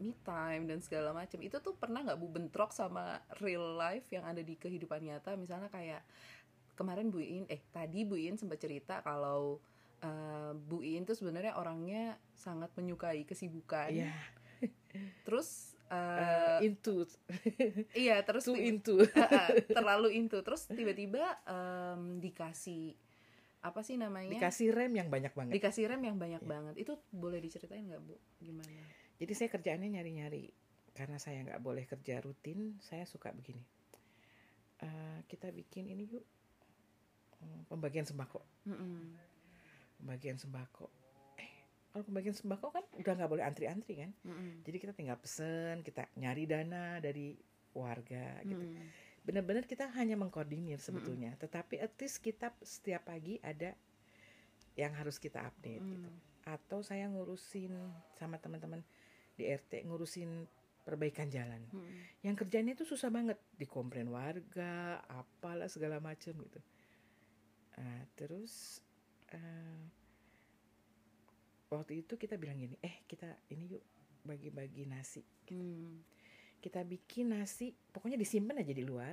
[0.00, 1.38] me time dan segala macam.
[1.42, 5.38] Itu tuh pernah nggak bu bentrok sama real life yang ada di kehidupan nyata?
[5.38, 6.02] Misalnya kayak
[6.74, 9.62] kemarin Bu In eh tadi Bu In sempat cerita kalau
[10.02, 13.94] uh, Bu In tuh sebenarnya orangnya sangat menyukai kesibukan.
[13.94, 14.18] Yeah.
[15.26, 17.06] terus uh, uh, into.
[18.06, 18.98] iya terus too into.
[19.14, 20.42] Uh, uh, terlalu into.
[20.42, 22.98] Terus tiba-tiba um, dikasih
[23.64, 24.36] apa sih namanya?
[24.36, 25.52] Dikasih rem yang banyak banget.
[25.56, 26.50] Dikasih rem yang banyak yeah.
[26.50, 26.74] banget.
[26.76, 28.18] Itu boleh diceritain nggak bu?
[28.42, 30.52] Gimana jadi saya kerjaannya nyari-nyari
[30.92, 33.64] karena saya nggak boleh kerja rutin saya suka begini
[34.84, 36.24] uh, kita bikin ini yuk
[37.40, 39.00] hmm, pembagian sembako mm -mm.
[40.04, 40.92] pembagian sembako
[41.40, 41.52] eh
[41.88, 44.50] kalau pembagian sembako kan udah nggak boleh antri-antri kan mm -mm.
[44.68, 47.32] jadi kita tinggal pesen kita nyari dana dari
[47.72, 48.88] warga gitu mm -mm.
[49.24, 51.40] benar-benar kita hanya mengkoordinir sebetulnya mm.
[51.40, 53.72] tetapi at least kita setiap pagi ada
[54.76, 55.90] yang harus kita update mm.
[55.96, 56.12] gitu
[56.44, 57.72] atau saya ngurusin
[58.20, 58.84] sama teman-teman
[59.34, 60.46] di RT ngurusin
[60.84, 62.22] perbaikan jalan mm.
[62.22, 66.60] yang kerjanya itu susah banget dikomplain warga apalah segala macam gitu
[67.80, 68.84] uh, terus
[69.32, 69.82] uh,
[71.72, 73.84] waktu itu kita bilang gini eh kita ini yuk
[74.24, 75.58] bagi-bagi nasi gitu.
[75.58, 76.16] mm
[76.64, 79.12] kita bikin nasi pokoknya disimpan aja di luar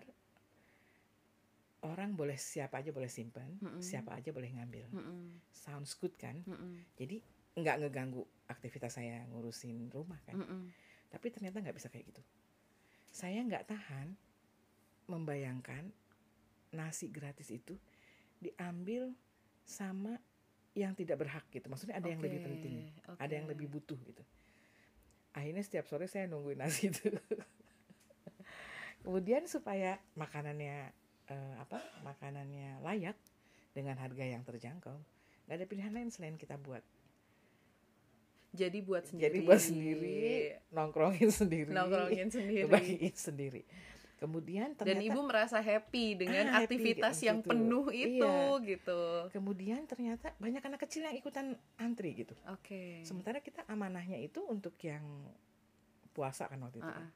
[1.84, 3.82] orang boleh siapa aja boleh simpan mm -mm.
[3.84, 5.24] siapa aja boleh ngambil mm -mm.
[5.52, 6.74] sounds good kan mm -mm.
[6.96, 7.20] jadi
[7.56, 10.62] nggak ngeganggu aktivitas saya ngurusin rumah kan mm -mm.
[11.12, 12.24] tapi ternyata nggak bisa kayak gitu
[13.12, 14.16] saya nggak tahan
[15.12, 15.92] membayangkan
[16.72, 17.76] nasi gratis itu
[18.40, 19.12] diambil
[19.68, 20.16] sama
[20.72, 22.16] yang tidak berhak gitu maksudnya ada okay.
[22.16, 23.20] yang lebih penting okay.
[23.20, 24.24] ada yang lebih butuh gitu
[25.36, 27.12] akhirnya setiap sore saya nungguin nasi itu
[29.04, 30.96] kemudian supaya makanannya
[31.28, 33.20] uh, apa makanannya layak
[33.76, 34.96] dengan harga yang terjangkau
[35.48, 36.84] nggak ada pilihan lain selain kita buat
[38.52, 40.20] jadi buat sendiri jadi buat sendiri
[40.76, 43.64] nongkrongin sendiri nongkrongin sendiri bagiin sendiri
[44.22, 47.50] kemudian ternyata, dan ibu merasa happy dengan ah, aktivitas happy, yang gitu.
[47.50, 48.70] penuh itu iya.
[48.78, 49.02] gitu
[49.34, 53.02] kemudian ternyata banyak anak kecil yang ikutan antri gitu oke okay.
[53.02, 55.02] sementara kita amanahnya itu untuk yang
[56.14, 57.10] puasa kan waktu itu uh -uh.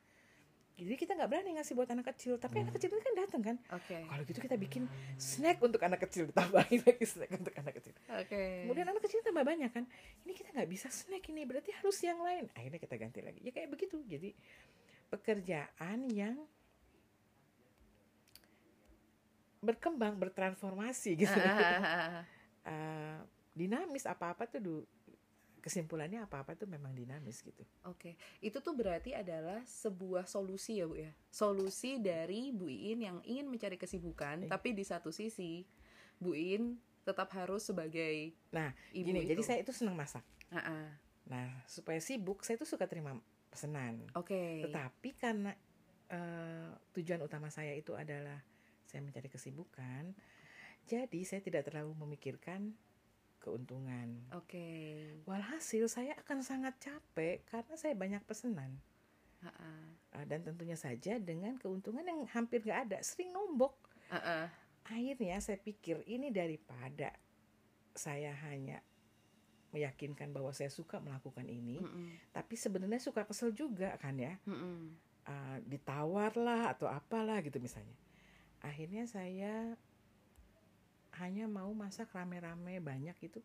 [0.76, 2.64] Jadi kita nggak berani ngasih buat anak kecil, tapi hmm.
[2.68, 3.56] anak kecil itu kan datang kan.
[3.80, 4.04] Okay.
[4.04, 4.84] Kalau gitu kita bikin
[5.16, 7.94] snack untuk anak kecil, ditambahin lagi snack untuk anak kecil.
[8.28, 8.68] Okay.
[8.68, 9.88] Kemudian anak kecil tambah banyak kan.
[10.28, 12.52] Ini kita nggak bisa snack ini, berarti harus yang lain.
[12.52, 13.40] Akhirnya kita ganti lagi.
[13.40, 14.04] Ya kayak begitu.
[14.04, 14.36] Jadi
[15.08, 16.36] pekerjaan yang
[19.66, 22.22] berkembang bertransformasi gitu uh,
[23.60, 24.86] dinamis apa apa tuh
[25.65, 28.13] kesimpulannya apa apa tuh memang dinamis gitu oke okay.
[28.38, 33.49] itu tuh berarti adalah sebuah solusi ya bu ya solusi dari bu Iin yang ingin
[33.49, 34.49] mencari kesibukan eh.
[34.49, 35.65] tapi di satu sisi
[36.21, 39.34] bu Iin tetap harus sebagai nah ibu gini itu.
[39.34, 40.21] jadi saya itu senang masak
[40.54, 40.86] uh -uh.
[41.25, 43.17] nah supaya sibuk saya tuh suka terima
[43.49, 44.62] pesanan oke okay.
[44.69, 45.58] tetapi karena
[46.13, 48.38] uh, tujuan utama saya itu adalah
[48.86, 50.13] saya mencari kesibukan.
[50.86, 52.78] Jadi saya tidak terlalu memikirkan
[53.46, 54.10] keuntungan.
[54.34, 54.58] Oke.
[54.58, 54.90] Okay.
[55.30, 58.82] Walhasil saya akan sangat capek karena saya banyak pesanan.
[59.40, 60.26] Uh -uh.
[60.26, 63.78] Dan tentunya saja dengan keuntungan yang hampir nggak ada, sering nombok.
[64.10, 64.46] Uh -uh.
[64.90, 67.14] Akhirnya saya pikir ini daripada
[67.94, 68.82] saya hanya
[69.70, 72.08] meyakinkan bahwa saya suka melakukan ini, mm -mm.
[72.32, 74.40] tapi sebenarnya suka kesel juga kan ya.
[74.48, 74.78] Mm -mm.
[75.26, 77.98] Uh, ditawar lah atau apalah gitu misalnya
[78.66, 79.78] akhirnya saya
[81.21, 83.39] hanya mau masak rame-rame banyak itu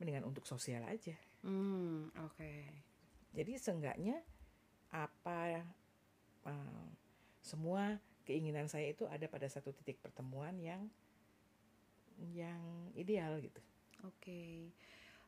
[0.00, 1.14] mendingan untuk sosial aja.
[1.44, 2.34] Hmm, oke.
[2.36, 2.64] Okay.
[3.36, 4.18] Jadi seenggaknya
[4.90, 5.62] apa
[6.48, 6.86] uh,
[7.44, 10.88] semua keinginan saya itu ada pada satu titik pertemuan yang
[12.34, 12.60] yang
[12.98, 13.60] ideal gitu.
[14.04, 14.18] Oke.
[14.20, 14.54] Okay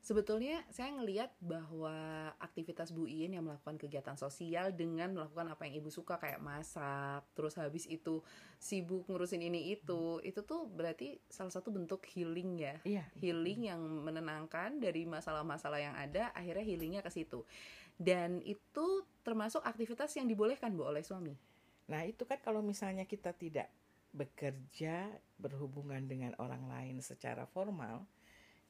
[0.02, 1.94] sebetulnya saya ngelihat bahwa
[2.42, 7.22] aktivitas Bu Iin yang melakukan kegiatan sosial dengan melakukan apa yang ibu suka kayak masak,
[7.38, 8.20] terus habis itu
[8.58, 13.06] sibuk ngurusin ini itu, itu tuh berarti salah satu bentuk healing ya, iya.
[13.22, 17.46] healing yang menenangkan dari masalah-masalah yang ada, akhirnya healingnya ke situ.
[17.94, 21.38] Dan itu termasuk aktivitas yang dibolehkan Bu oleh suami.
[21.86, 23.70] Nah itu kan kalau misalnya kita tidak
[24.12, 25.08] bekerja
[25.40, 28.04] berhubungan dengan orang lain secara formal,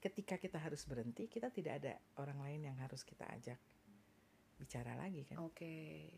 [0.03, 3.57] ketika kita harus berhenti kita tidak ada orang lain yang harus kita ajak
[4.59, 6.11] bicara lagi kan oke okay.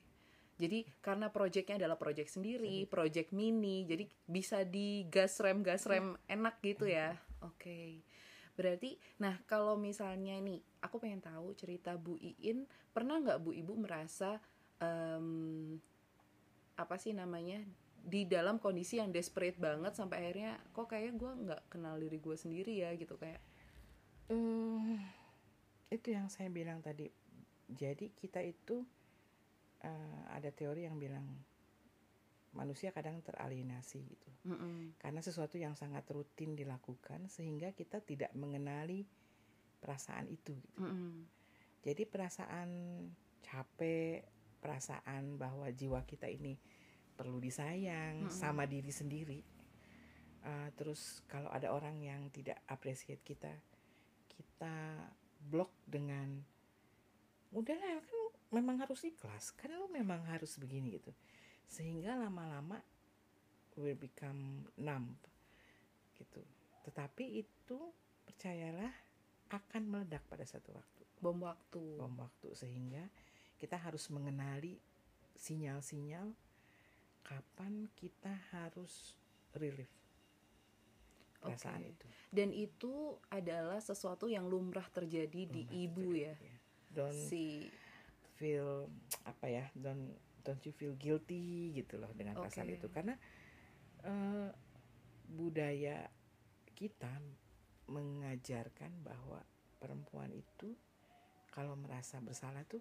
[0.57, 6.17] jadi karena proyeknya adalah proyek sendiri proyek mini jadi bisa di gas rem gas rem
[6.17, 6.33] hmm.
[6.33, 7.13] enak gitu ya
[7.45, 8.01] oke okay.
[8.57, 12.65] berarti nah kalau misalnya nih aku pengen tahu cerita Bu Iin
[12.97, 14.41] pernah nggak Bu Ibu merasa
[14.81, 15.77] um,
[16.75, 17.61] apa sih namanya
[18.05, 22.37] di dalam kondisi yang desperate banget sampai akhirnya kok kayaknya gue nggak kenal diri gue
[22.37, 23.41] sendiri ya gitu kayak
[24.29, 25.01] Hmm,
[25.93, 27.11] itu yang saya bilang tadi.
[27.65, 28.85] Jadi kita itu
[29.85, 31.25] uh, ada teori yang bilang
[32.55, 34.31] manusia kadang teralienasi gitu.
[34.47, 34.77] Mm -mm.
[34.97, 39.05] Karena sesuatu yang sangat rutin dilakukan sehingga kita tidak mengenali
[39.83, 40.55] perasaan itu.
[40.55, 40.81] Gitu.
[40.81, 41.13] Mm -mm.
[41.85, 42.71] Jadi perasaan
[43.45, 44.25] capek,
[44.63, 46.57] perasaan bahwa jiwa kita ini
[47.19, 48.35] perlu disayang mm -mm.
[48.35, 49.41] sama diri sendiri.
[50.45, 53.53] Uh, terus kalau ada orang yang tidak appreciate kita,
[54.65, 54.97] kita
[55.45, 56.41] blok dengan
[57.53, 61.13] udahlah kan memang harus ikhlas kan lu memang harus begini gitu.
[61.69, 62.81] Sehingga lama-lama
[63.77, 65.21] will become numb
[66.17, 66.41] gitu.
[66.89, 67.77] Tetapi itu
[68.25, 68.89] percayalah
[69.53, 71.05] akan meledak pada satu waktu.
[71.21, 71.85] Bom waktu.
[72.01, 72.57] Bom waktu.
[72.57, 73.05] Sehingga
[73.61, 74.81] kita harus mengenali
[75.37, 76.33] sinyal-sinyal
[77.21, 79.13] kapan kita harus
[79.53, 79.93] relief
[81.45, 81.93] perasaan okay.
[81.93, 82.07] itu.
[82.33, 86.35] Dan itu adalah sesuatu yang lumrah terjadi lumrah di ibu terjadi, ya.
[86.41, 86.57] ya.
[86.95, 87.69] Don't si
[88.41, 88.89] feel
[89.29, 89.65] apa ya?
[89.77, 92.49] Don't don't you feel guilty gitu loh dengan okay.
[92.49, 93.15] perasaan itu karena
[94.05, 94.49] uh,
[95.29, 96.09] budaya
[96.77, 97.13] kita
[97.89, 99.41] mengajarkan bahwa
[99.81, 100.73] perempuan itu
[101.53, 102.81] kalau merasa bersalah tuh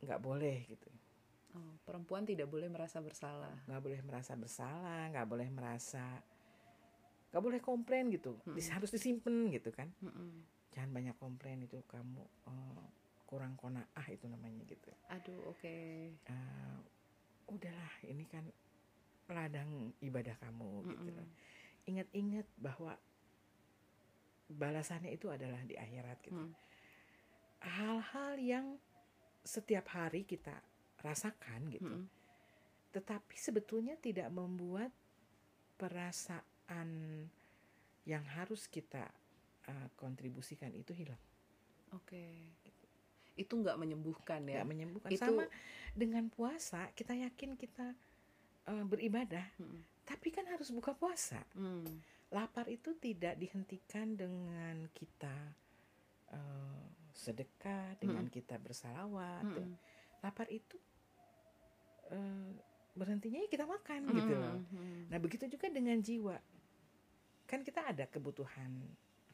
[0.00, 0.88] nggak boleh gitu.
[1.50, 3.66] Oh, perempuan tidak boleh merasa bersalah.
[3.66, 6.22] Nggak boleh merasa bersalah, nggak boleh merasa,
[7.30, 8.38] nggak boleh komplain gitu.
[8.44, 8.70] Mm -mm.
[8.74, 9.88] Harus disimpan gitu kan.
[10.02, 10.30] Mm -mm.
[10.74, 12.86] Jangan banyak komplain itu kamu uh,
[13.26, 14.90] kurang konaah itu namanya gitu.
[15.10, 15.62] Aduh, oke.
[15.62, 16.14] Okay.
[16.26, 16.78] Uh,
[17.50, 18.46] udahlah, ini kan
[19.30, 21.06] ladang ibadah kamu mm -mm.
[21.06, 21.22] gitu.
[21.90, 22.98] Ingat-ingat bahwa
[24.50, 26.38] balasannya itu adalah di akhirat gitu.
[26.38, 26.52] Mm.
[27.60, 28.66] Hal-hal yang
[29.44, 30.54] setiap hari kita
[31.00, 31.90] rasakan gitu.
[31.90, 32.06] Hmm.
[32.92, 34.92] Tetapi sebetulnya tidak membuat
[35.80, 36.49] perasaan
[38.06, 39.10] yang harus kita
[39.68, 41.20] uh, kontribusikan itu hilang.
[41.92, 42.16] Oke.
[42.16, 42.34] Okay.
[43.34, 44.62] Itu nggak menyembuhkan ya?
[44.62, 45.10] Nggak menyembuhkan.
[45.10, 45.22] Itu...
[45.22, 45.44] Sama
[45.94, 47.94] dengan puasa, kita yakin kita
[48.70, 50.06] uh, beribadah, hmm.
[50.06, 51.42] tapi kan harus buka puasa.
[51.56, 51.86] Hmm.
[52.30, 55.34] Lapar itu tidak dihentikan dengan kita
[56.30, 58.34] uh, sedekah, dengan hmm.
[58.34, 59.42] kita bersalawat.
[59.42, 59.74] Hmm.
[60.22, 60.78] Lapar itu
[62.14, 62.54] uh,
[62.94, 64.14] berhentinya ya kita makan hmm.
[64.14, 64.56] gitu loh.
[64.70, 65.10] Hmm.
[65.10, 66.38] Nah begitu juga dengan jiwa,
[67.50, 68.70] kan kita ada kebutuhan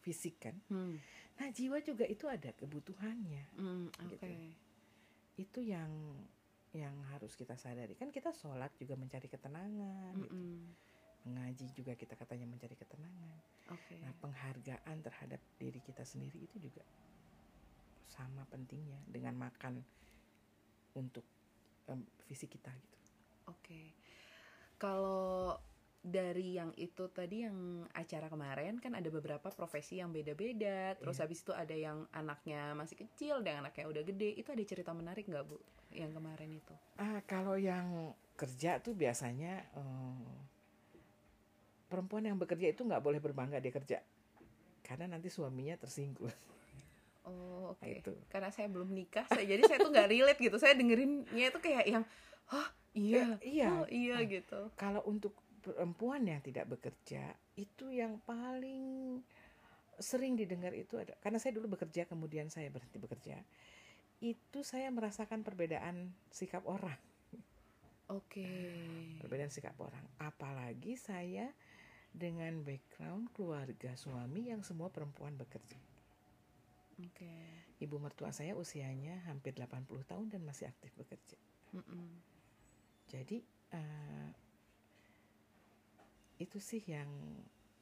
[0.01, 0.57] fisik kan.
[0.73, 0.97] Hmm.
[1.37, 3.45] Nah jiwa juga itu ada kebutuhannya.
[3.61, 4.09] Hmm, okay.
[4.17, 4.27] gitu.
[5.37, 5.93] Itu yang
[6.77, 10.37] yang harus kita sadari kan kita sholat juga mencari ketenangan mm gitu.
[11.25, 13.41] mengaji juga kita katanya mencari ketenangan
[13.73, 13.97] okay.
[14.05, 16.85] nah penghargaan terhadap diri kita sendiri itu juga
[18.13, 19.81] sama pentingnya dengan makan
[20.97, 21.25] untuk
[21.93, 22.99] um, fisik kita gitu.
[23.53, 23.61] Oke.
[23.61, 23.87] Okay.
[24.81, 25.57] Kalau
[26.03, 31.25] dari yang itu tadi yang acara kemarin kan ada beberapa profesi yang beda-beda terus yeah.
[31.27, 35.27] habis itu ada yang anaknya masih kecil dan anaknya udah gede itu ada cerita menarik
[35.27, 35.59] nggak bu
[35.91, 40.23] yang kemarin itu ah kalau yang kerja tuh biasanya um,
[41.91, 43.99] perempuan yang bekerja itu nggak boleh berbangga dia kerja
[44.87, 46.31] karena nanti suaminya tersinggung
[47.27, 47.83] Oh oke.
[47.83, 48.15] Okay.
[48.31, 50.57] Karena saya belum nikah, saya jadi saya tuh nggak relate gitu.
[50.63, 52.07] Saya dengerinnya itu kayak yang,
[52.55, 54.61] oh iya, ya, iya, oh iya nah, gitu.
[54.79, 55.35] Kalau untuk
[55.67, 59.19] perempuan yang tidak bekerja, itu yang paling
[59.99, 61.19] sering didengar itu ada.
[61.19, 63.43] Karena saya dulu bekerja, kemudian saya berhenti bekerja.
[64.23, 66.97] Itu saya merasakan perbedaan sikap orang.
[68.15, 68.47] Oke.
[68.47, 69.19] Okay.
[69.19, 70.07] Perbedaan sikap orang.
[70.23, 71.51] Apalagi saya
[72.15, 75.77] dengan background keluarga suami yang semua perempuan bekerja.
[76.97, 77.77] Okay.
[77.83, 81.37] Ibu mertua saya usianya hampir 80 tahun dan masih aktif bekerja.
[81.77, 82.09] Mm -mm.
[83.13, 83.45] Jadi
[83.77, 84.31] uh,
[86.37, 87.09] itu sih yang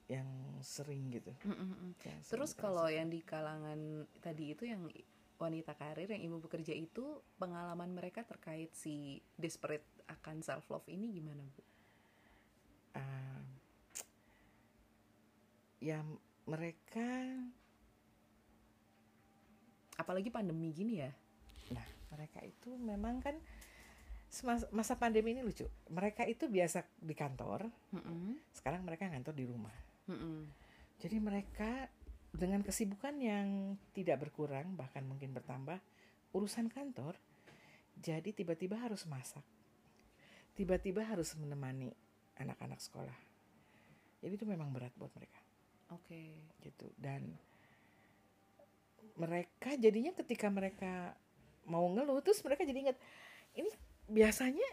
[0.04, 0.28] yang
[0.60, 1.32] sering gitu.
[1.48, 1.90] Mm -mm.
[2.04, 4.84] Yang Terus kalau yang di kalangan tadi itu yang
[5.40, 11.10] wanita karir yang ibu bekerja itu pengalaman mereka terkait si desperate akan self love ini
[11.10, 11.62] gimana bu?
[12.94, 13.42] Uh,
[15.82, 16.00] ya
[16.48, 17.08] mereka
[20.00, 21.12] apalagi pandemi gini ya
[21.72, 23.36] nah mereka itu memang kan
[24.74, 28.32] masa pandemi ini lucu mereka itu biasa di kantor mm -hmm.
[28.50, 29.74] sekarang mereka ngantor di rumah
[30.10, 30.38] mm -hmm.
[30.98, 31.70] jadi mereka
[32.34, 35.78] dengan kesibukan yang tidak berkurang bahkan mungkin bertambah
[36.34, 37.14] urusan kantor
[37.94, 39.46] jadi tiba-tiba harus masak
[40.58, 41.94] tiba-tiba harus menemani
[42.42, 43.14] anak-anak sekolah
[44.18, 45.38] jadi itu memang berat buat mereka
[45.94, 46.42] oke okay.
[46.66, 47.38] gitu dan
[49.14, 51.14] mereka jadinya ketika mereka
[51.70, 52.98] mau ngeluh terus mereka jadi ingat
[53.54, 53.70] ini
[54.08, 54.66] biasanya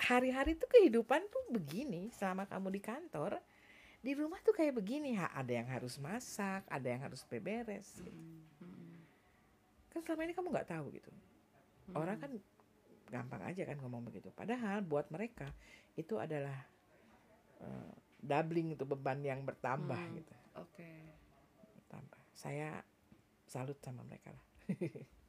[0.00, 3.32] hari-hari tuh kehidupan tuh begini selama kamu di kantor
[4.00, 8.08] di rumah tuh kayak begini ha, ada yang harus masak ada yang harus beberes gitu.
[8.64, 8.96] hmm.
[9.92, 11.94] kan selama ini kamu nggak tahu gitu hmm.
[12.00, 12.32] orang kan
[13.12, 15.52] gampang aja kan ngomong begitu padahal buat mereka
[16.00, 16.64] itu adalah
[17.60, 17.92] uh,
[18.24, 20.16] doubling itu beban yang bertambah hmm.
[20.16, 21.12] gitu oke okay.
[21.84, 22.80] bertambah saya
[23.44, 24.44] salut sama mereka lah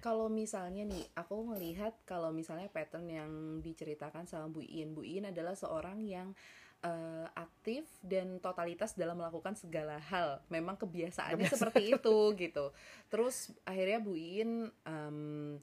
[0.00, 5.28] kalau misalnya nih aku melihat kalau misalnya pattern yang diceritakan sama Bu In Bu In
[5.28, 6.32] adalah seorang yang
[6.84, 10.42] uh, aktif dan totalitas dalam melakukan segala hal.
[10.52, 11.60] Memang kebiasaannya Kebiasaan.
[11.72, 12.66] seperti itu gitu.
[13.08, 15.58] Terus akhirnya Bu In um,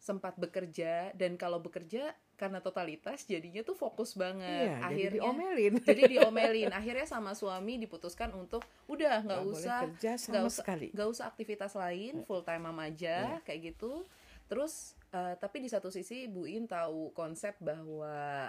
[0.00, 4.72] sempat bekerja dan kalau bekerja karena totalitas jadinya tuh fokus banget.
[4.72, 5.74] Iya, akhirnya jadi diomelin.
[5.92, 6.70] Jadi diomelin.
[6.72, 10.88] Akhirnya sama suami diputuskan untuk udah nggak usah nggak usah sekali.
[10.96, 13.44] nggak usah aktivitas lain full time mama aja yeah.
[13.44, 14.08] kayak gitu.
[14.48, 18.48] Terus uh, tapi di satu sisi Bu In tahu konsep bahwa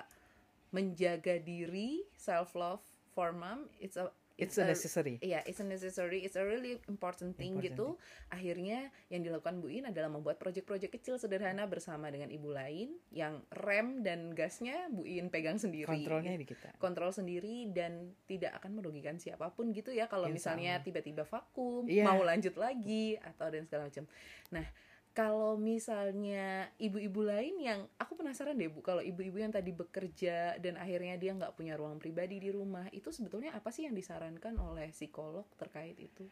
[0.72, 2.80] menjaga diri self love
[3.12, 4.08] for mom it's a
[4.42, 5.22] it's a necessary.
[5.22, 7.88] Iya, yeah, it's a necessary, it's a really important thing important gitu.
[7.96, 8.34] Thing.
[8.34, 8.80] Akhirnya
[9.14, 14.02] yang dilakukan Bu In adalah membuat proyek-proyek kecil sederhana bersama dengan ibu lain yang rem
[14.02, 15.86] dan gasnya Bu In pegang sendiri.
[15.86, 16.74] Kontrolnya di kita.
[16.82, 22.10] Kontrol sendiri dan tidak akan merugikan siapa pun gitu ya kalau misalnya tiba-tiba vakum, yeah.
[22.10, 24.10] mau lanjut lagi atau dan segala macam.
[24.50, 24.66] Nah,
[25.12, 30.80] kalau misalnya ibu-ibu lain yang aku penasaran deh bu kalau ibu-ibu yang tadi bekerja dan
[30.80, 34.88] akhirnya dia nggak punya ruang pribadi di rumah itu sebetulnya apa sih yang disarankan oleh
[34.96, 36.24] psikolog terkait itu?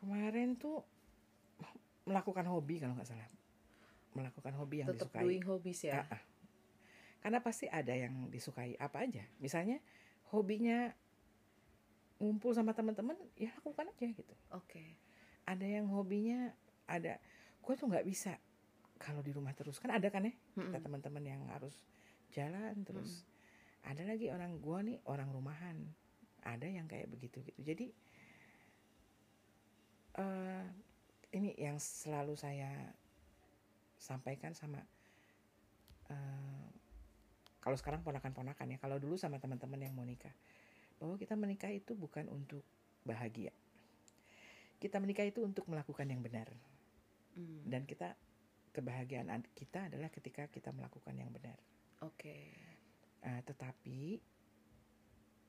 [0.00, 0.80] Kemarin tuh
[2.08, 3.28] melakukan hobi kalau nggak salah.
[4.16, 5.24] Melakukan hobi yang Tetap disukai.
[5.28, 6.00] doing hobbies ya?
[6.00, 6.20] Nah,
[7.20, 9.24] karena pasti ada yang disukai apa aja.
[9.36, 9.84] Misalnya
[10.32, 10.96] hobinya
[12.24, 14.34] ngumpul sama teman-teman ya lakukan aja gitu.
[14.56, 14.80] Oke.
[14.80, 14.88] Okay.
[15.42, 16.54] ada yang hobinya
[16.86, 17.18] ada
[17.62, 18.34] gue tuh nggak bisa
[18.98, 19.78] kalau di rumah terus.
[19.78, 20.74] Kan ada kan ya mm-hmm.
[20.74, 21.74] kita teman-teman yang harus
[22.34, 23.26] jalan terus
[23.86, 25.78] ada lagi orang gue nih orang rumahan.
[26.42, 27.60] Ada yang kayak begitu gitu.
[27.62, 27.86] Jadi
[30.18, 30.66] uh,
[31.30, 32.70] ini yang selalu saya
[33.94, 34.82] sampaikan sama
[36.10, 36.66] uh,
[37.62, 38.78] kalau sekarang ponakan-ponakan ya.
[38.82, 40.34] Kalau dulu sama teman-teman yang mau nikah.
[40.98, 42.66] Bahwa kita menikah itu bukan untuk
[43.06, 43.54] bahagia.
[44.82, 46.50] Kita menikah itu untuk melakukan yang benar
[47.36, 47.64] Hmm.
[47.64, 48.12] Dan kita
[48.72, 51.60] kebahagiaan kita adalah ketika kita melakukan yang benar.
[52.00, 52.16] Oke.
[52.16, 52.44] Okay.
[53.22, 54.18] Uh, tetapi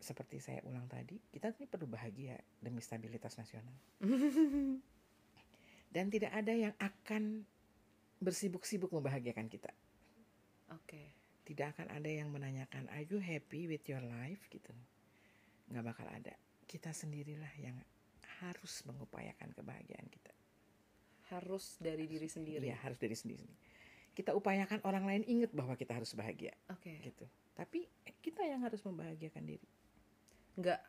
[0.03, 3.73] seperti saya ulang tadi, kita ini perlu bahagia demi stabilitas nasional.
[5.93, 7.47] Dan tidak ada yang akan
[8.19, 9.71] bersibuk-sibuk membahagiakan kita.
[10.75, 10.83] Oke.
[10.83, 11.07] Okay.
[11.43, 14.71] Tidak akan ada yang menanyakan, "Are you happy with your life?" gitu.
[15.71, 16.35] Nggak bakal ada.
[16.63, 17.75] Kita sendirilah yang
[18.43, 20.32] harus mengupayakan kebahagiaan kita
[21.31, 22.67] harus dari diri sendiri.
[22.67, 23.47] Iya, harus dari sendiri.
[24.13, 26.53] Kita upayakan orang lain ingat bahwa kita harus bahagia.
[26.69, 26.91] Oke.
[26.91, 27.13] Okay.
[27.13, 27.25] Gitu.
[27.53, 27.85] Tapi
[28.19, 29.67] kita yang harus membahagiakan diri.
[30.53, 30.79] Nggak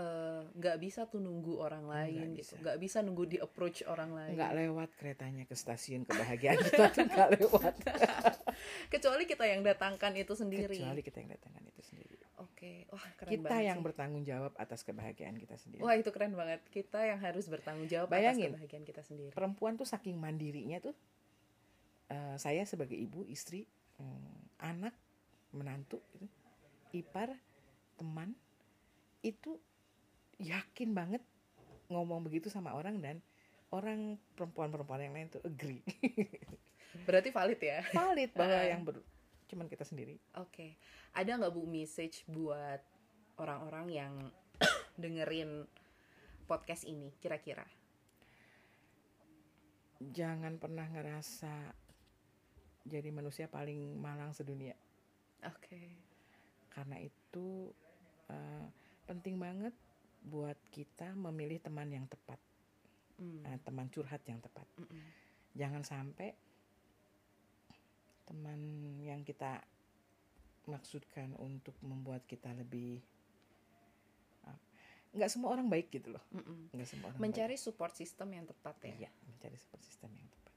[0.00, 2.54] uh, nggak bisa tuh nunggu orang lain nggak gitu.
[2.56, 2.62] Bisa.
[2.64, 4.32] Nggak bisa nunggu di approach orang lain.
[4.36, 7.74] Nggak lewat keretanya ke stasiun kebahagiaan kita tuh nggak lewat.
[8.92, 10.76] Kecuali kita yang datangkan itu sendiri.
[10.80, 12.09] Kecuali kita yang datangkan itu sendiri.
[12.40, 13.84] Oke, wah keren kita banget yang sih.
[13.84, 15.84] bertanggung jawab atas kebahagiaan kita sendiri.
[15.84, 16.64] Wah itu keren banget.
[16.72, 19.32] Kita yang harus bertanggung jawab Bayangin, atas kebahagiaan kita sendiri.
[19.36, 20.96] Perempuan tuh saking mandirinya tuh.
[22.10, 23.68] Uh, saya sebagai ibu, istri,
[24.00, 24.96] um, anak,
[25.52, 26.26] menantu, gitu,
[26.96, 27.36] ipar,
[27.94, 28.34] teman,
[29.22, 29.60] itu
[30.40, 31.22] yakin banget
[31.92, 33.22] ngomong begitu sama orang dan
[33.70, 35.84] orang perempuan-perempuan yang lain tuh agree.
[37.06, 37.78] Berarti valid ya?
[37.94, 38.98] Valid bahwa yang ber,
[39.50, 40.14] cuman kita sendiri.
[40.38, 40.70] Oke, okay.
[41.18, 42.78] ada nggak bu message buat
[43.42, 44.14] orang-orang yang
[45.02, 45.66] dengerin
[46.46, 47.66] podcast ini kira-kira?
[50.00, 51.74] Jangan pernah ngerasa
[52.86, 54.78] jadi manusia paling malang sedunia.
[55.44, 55.66] Oke.
[55.66, 55.88] Okay.
[56.70, 57.68] Karena itu
[58.30, 58.66] uh,
[59.04, 59.74] penting banget
[60.24, 62.38] buat kita memilih teman yang tepat,
[63.18, 63.42] mm.
[63.44, 64.68] uh, teman curhat yang tepat.
[64.78, 65.02] Mm -mm.
[65.56, 66.36] Jangan sampai
[68.30, 68.60] teman
[69.02, 69.58] yang kita
[70.70, 73.02] maksudkan untuk membuat kita lebih
[75.10, 76.22] nggak semua orang baik gitu loh.
[76.70, 77.66] Nggak semua orang mencari baik.
[77.66, 78.94] support system yang tepat ya.
[79.06, 80.54] Iya mencari support system yang tepat.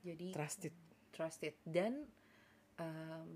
[0.00, 0.74] Jadi trusted.
[1.12, 1.54] trusted.
[1.68, 2.08] Dan
[2.80, 3.28] um,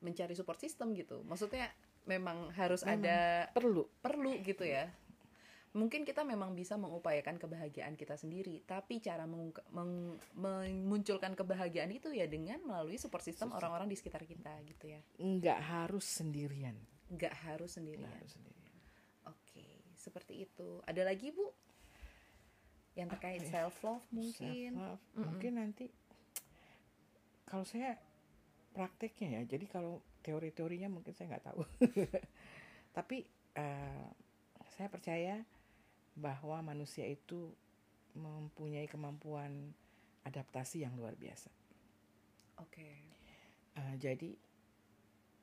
[0.00, 1.20] mencari support system gitu.
[1.28, 1.68] Maksudnya
[2.08, 3.84] memang harus memang ada perlu.
[4.00, 4.88] perlu gitu ya
[5.72, 9.56] mungkin kita memang bisa mengupayakan kebahagiaan kita sendiri tapi cara meng
[10.36, 15.60] memunculkan kebahagiaan itu ya dengan melalui support system orang-orang di sekitar kita gitu ya nggak
[15.64, 16.76] harus sendirian
[17.08, 18.76] nggak harus sendirian, sendirian.
[19.24, 19.64] oke
[19.96, 21.48] seperti itu ada lagi bu
[22.92, 23.64] yang terkait ya?
[23.64, 25.00] self love mungkin self -love.
[25.00, 25.24] Mm -mm.
[25.24, 25.86] mungkin nanti
[27.48, 27.96] kalau saya
[28.76, 31.64] prakteknya ya jadi kalau teori-teorinya mungkin saya nggak tahu
[32.96, 33.24] tapi
[33.56, 34.08] uh,
[34.76, 35.44] saya percaya
[36.12, 37.52] bahwa manusia itu
[38.12, 39.72] mempunyai kemampuan
[40.28, 41.48] adaptasi yang luar biasa.
[42.60, 42.68] Oke.
[42.68, 42.96] Okay.
[43.72, 44.30] Uh, jadi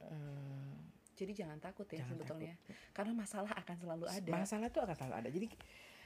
[0.06, 0.78] uh,
[1.18, 2.94] jadi jangan takut ya jangan sebetulnya takut.
[2.94, 4.32] karena masalah akan selalu ada.
[4.32, 5.30] Masalah itu akan selalu ada.
[5.34, 5.48] Jadi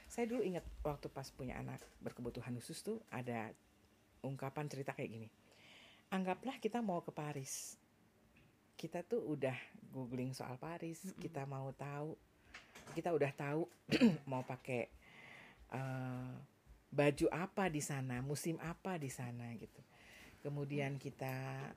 [0.08, 3.52] saya dulu ingat waktu pas punya anak berkebutuhan khusus tuh ada
[4.24, 5.28] ungkapan cerita kayak gini.
[6.10, 7.76] Anggaplah kita mau ke Paris.
[8.74, 9.54] Kita tuh udah
[9.94, 11.20] googling soal Paris, mm -mm.
[11.22, 12.18] kita mau tahu
[12.94, 13.66] kita udah tahu
[14.30, 14.88] mau pakai
[15.74, 16.34] uh,
[16.94, 19.82] baju apa di sana, musim apa di sana gitu.
[20.44, 21.70] Kemudian kita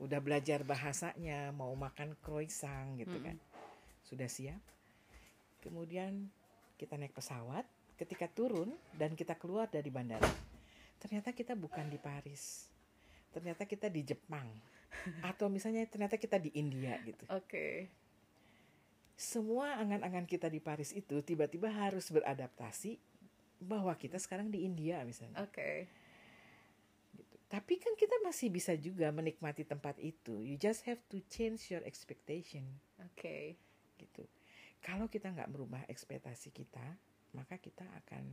[0.00, 3.36] udah belajar bahasanya, mau makan croissant gitu kan.
[4.06, 4.60] Sudah siap.
[5.60, 6.30] Kemudian
[6.80, 7.68] kita naik pesawat,
[8.00, 10.32] ketika turun dan kita keluar dari bandara.
[11.00, 12.68] ternyata kita bukan di Paris
[13.32, 14.44] ternyata kita di Jepang
[15.30, 17.88] atau misalnya ternyata kita di India gitu oke okay.
[19.20, 22.96] Semua angan-angan kita di Paris itu tiba-tiba harus beradaptasi
[23.60, 25.76] bahwa kita sekarang di India misalnya oke okay.
[27.12, 27.36] gitu.
[27.52, 31.84] tapi kan kita masih bisa juga menikmati tempat itu you just have to change your
[31.84, 32.64] expectation
[32.96, 33.60] oke okay.
[34.00, 34.24] gitu
[34.80, 36.96] kalau kita nggak merubah ekspektasi kita
[37.36, 38.24] maka kita akan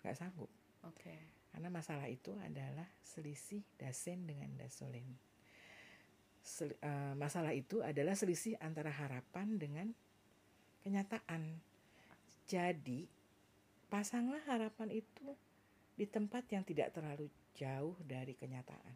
[0.00, 0.48] nggak sanggup
[0.80, 5.08] oke okay karena masalah itu adalah selisih dasen dengan dasolen.
[6.46, 9.90] Sel, uh, masalah itu adalah selisih antara harapan dengan
[10.86, 11.58] kenyataan.
[12.46, 13.10] Jadi,
[13.90, 15.34] pasanglah harapan itu
[15.98, 17.26] di tempat yang tidak terlalu
[17.58, 18.94] jauh dari kenyataan.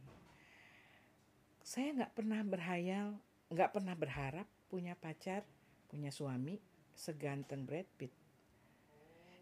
[1.66, 3.18] Saya nggak pernah berhayal,
[3.50, 5.42] nggak pernah berharap punya pacar,
[5.90, 6.62] punya suami
[6.94, 8.14] seganteng Brad Pitt.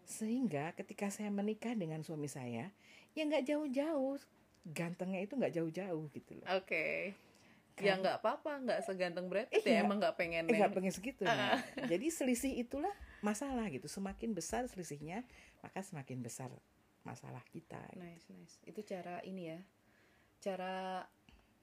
[0.09, 2.73] Sehingga ketika saya menikah dengan suami saya,
[3.13, 4.17] ya nggak jauh-jauh
[4.73, 7.15] gantengnya itu nggak jauh-jauh gitu loh oke okay.
[7.79, 7.87] Kan?
[7.87, 9.77] ya nggak apa-apa nggak seganteng Brad Pitt ya, iya.
[9.81, 11.57] ya emang nggak pengen eh, nggak pengen segitu nah.
[11.87, 12.91] jadi selisih itulah
[13.23, 15.23] masalah gitu semakin besar selisihnya
[15.63, 16.51] maka semakin besar
[17.07, 18.03] masalah kita gitu.
[18.03, 19.59] nice nice itu cara ini ya
[20.39, 21.07] cara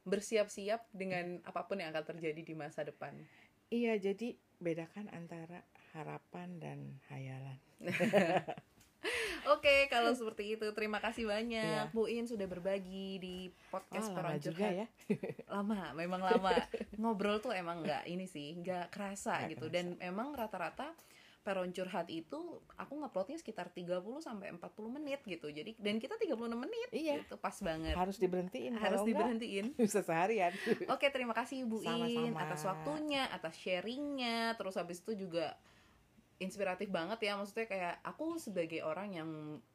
[0.07, 3.13] bersiap-siap dengan apa pun yang akan terjadi di masa depan
[3.69, 6.79] iya jadi bedakan antara harapan dan
[7.13, 7.59] hayalan
[9.55, 11.95] Oke, kalau seperti itu terima kasih banyak yeah.
[11.95, 13.37] Bu In sudah berbagi di
[13.71, 14.87] podcast oh, lama juga ya.
[15.55, 16.53] lama, memang lama.
[17.01, 19.67] Ngobrol tuh emang nggak ini sih, nggak kerasa gak gitu.
[19.71, 19.77] Kerasa.
[19.79, 20.91] Dan emang rata-rata
[21.47, 25.47] peron curhat itu aku nguploadnya sekitar 30 sampai 40 menit gitu.
[25.47, 27.23] Jadi dan kita 36 menit iya.
[27.23, 27.95] gitu pas banget.
[27.95, 28.75] Harus diberhentiin.
[28.75, 29.67] Harus diberhentiin.
[29.79, 30.51] Bisa seharian.
[30.91, 34.59] Oke, terima kasih Bu In atas waktunya, atas sharingnya.
[34.59, 35.55] Terus habis itu juga
[36.37, 39.31] inspiratif banget ya maksudnya kayak aku sebagai orang yang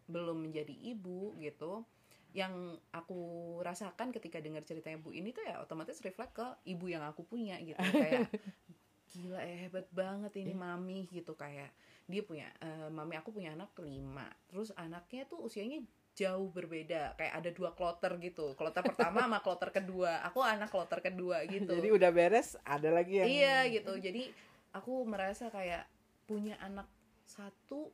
[0.05, 1.85] belum menjadi ibu gitu
[2.31, 7.03] yang aku rasakan ketika dengar ceritanya Bu ini tuh ya otomatis reflect ke ibu yang
[7.03, 7.75] aku punya gitu.
[7.75, 8.31] Kayak
[9.11, 10.63] gila ya hebat banget ini iya.
[10.63, 11.67] mami gitu kayak
[12.07, 15.83] dia punya uh, mami aku punya anak lima terus anaknya tuh usianya
[16.15, 21.03] jauh berbeda kayak ada dua kloter gitu kloter pertama sama kloter kedua aku anak kloter
[21.03, 21.75] kedua gitu.
[21.75, 23.91] Jadi udah beres ada lagi yang iya gitu.
[23.99, 24.31] Jadi
[24.71, 25.83] aku merasa kayak
[26.25, 26.87] punya anak
[27.25, 27.91] satu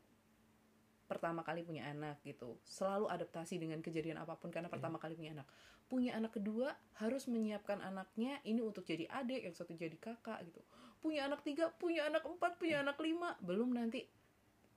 [1.08, 2.60] pertama kali punya anak gitu.
[2.68, 5.48] Selalu adaptasi dengan kejadian apa pun karena pertama kali punya anak.
[5.88, 10.60] Punya anak kedua harus menyiapkan anaknya ini untuk jadi adik yang satu jadi kakak gitu.
[11.00, 14.04] Punya anak tiga punya anak empat punya anak lima belum nanti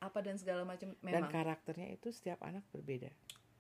[0.01, 1.29] apa dan segala macam memang.
[1.29, 3.11] dan karakternya itu setiap anak berbeda.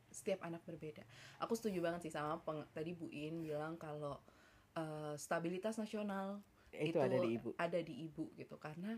[0.08, 1.04] Setiap anak berbeda.
[1.42, 4.18] Aku setuju banget sih sama peng, tadi Bu In bilang kalau
[4.78, 6.40] uh, stabilitas nasional
[6.72, 7.50] itu, itu ada di ibu.
[7.60, 8.56] ada di ibu gitu.
[8.56, 8.96] Karena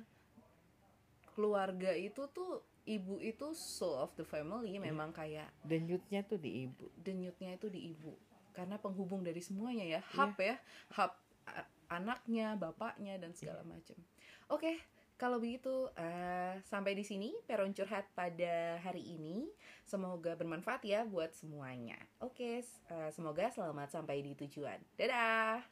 [1.33, 4.83] keluarga itu tuh ibu itu soul of the family iya.
[4.83, 6.87] memang kayak denyutnya tuh di ibu.
[6.99, 8.13] Denyutnya itu di ibu.
[8.53, 10.01] Karena penghubung dari semuanya ya.
[10.13, 10.55] Hub yeah.
[10.55, 10.57] ya.
[11.01, 11.13] Hub
[11.93, 13.69] anaknya bapaknya dan segala yeah.
[13.69, 13.99] macam
[14.49, 14.77] oke okay,
[15.21, 19.47] kalau begitu uh, sampai di sini peron curhat pada hari ini.
[19.87, 21.95] Semoga bermanfaat ya buat semuanya.
[22.19, 24.83] Oke okay, uh, semoga selamat sampai di tujuan.
[24.99, 25.63] Dadah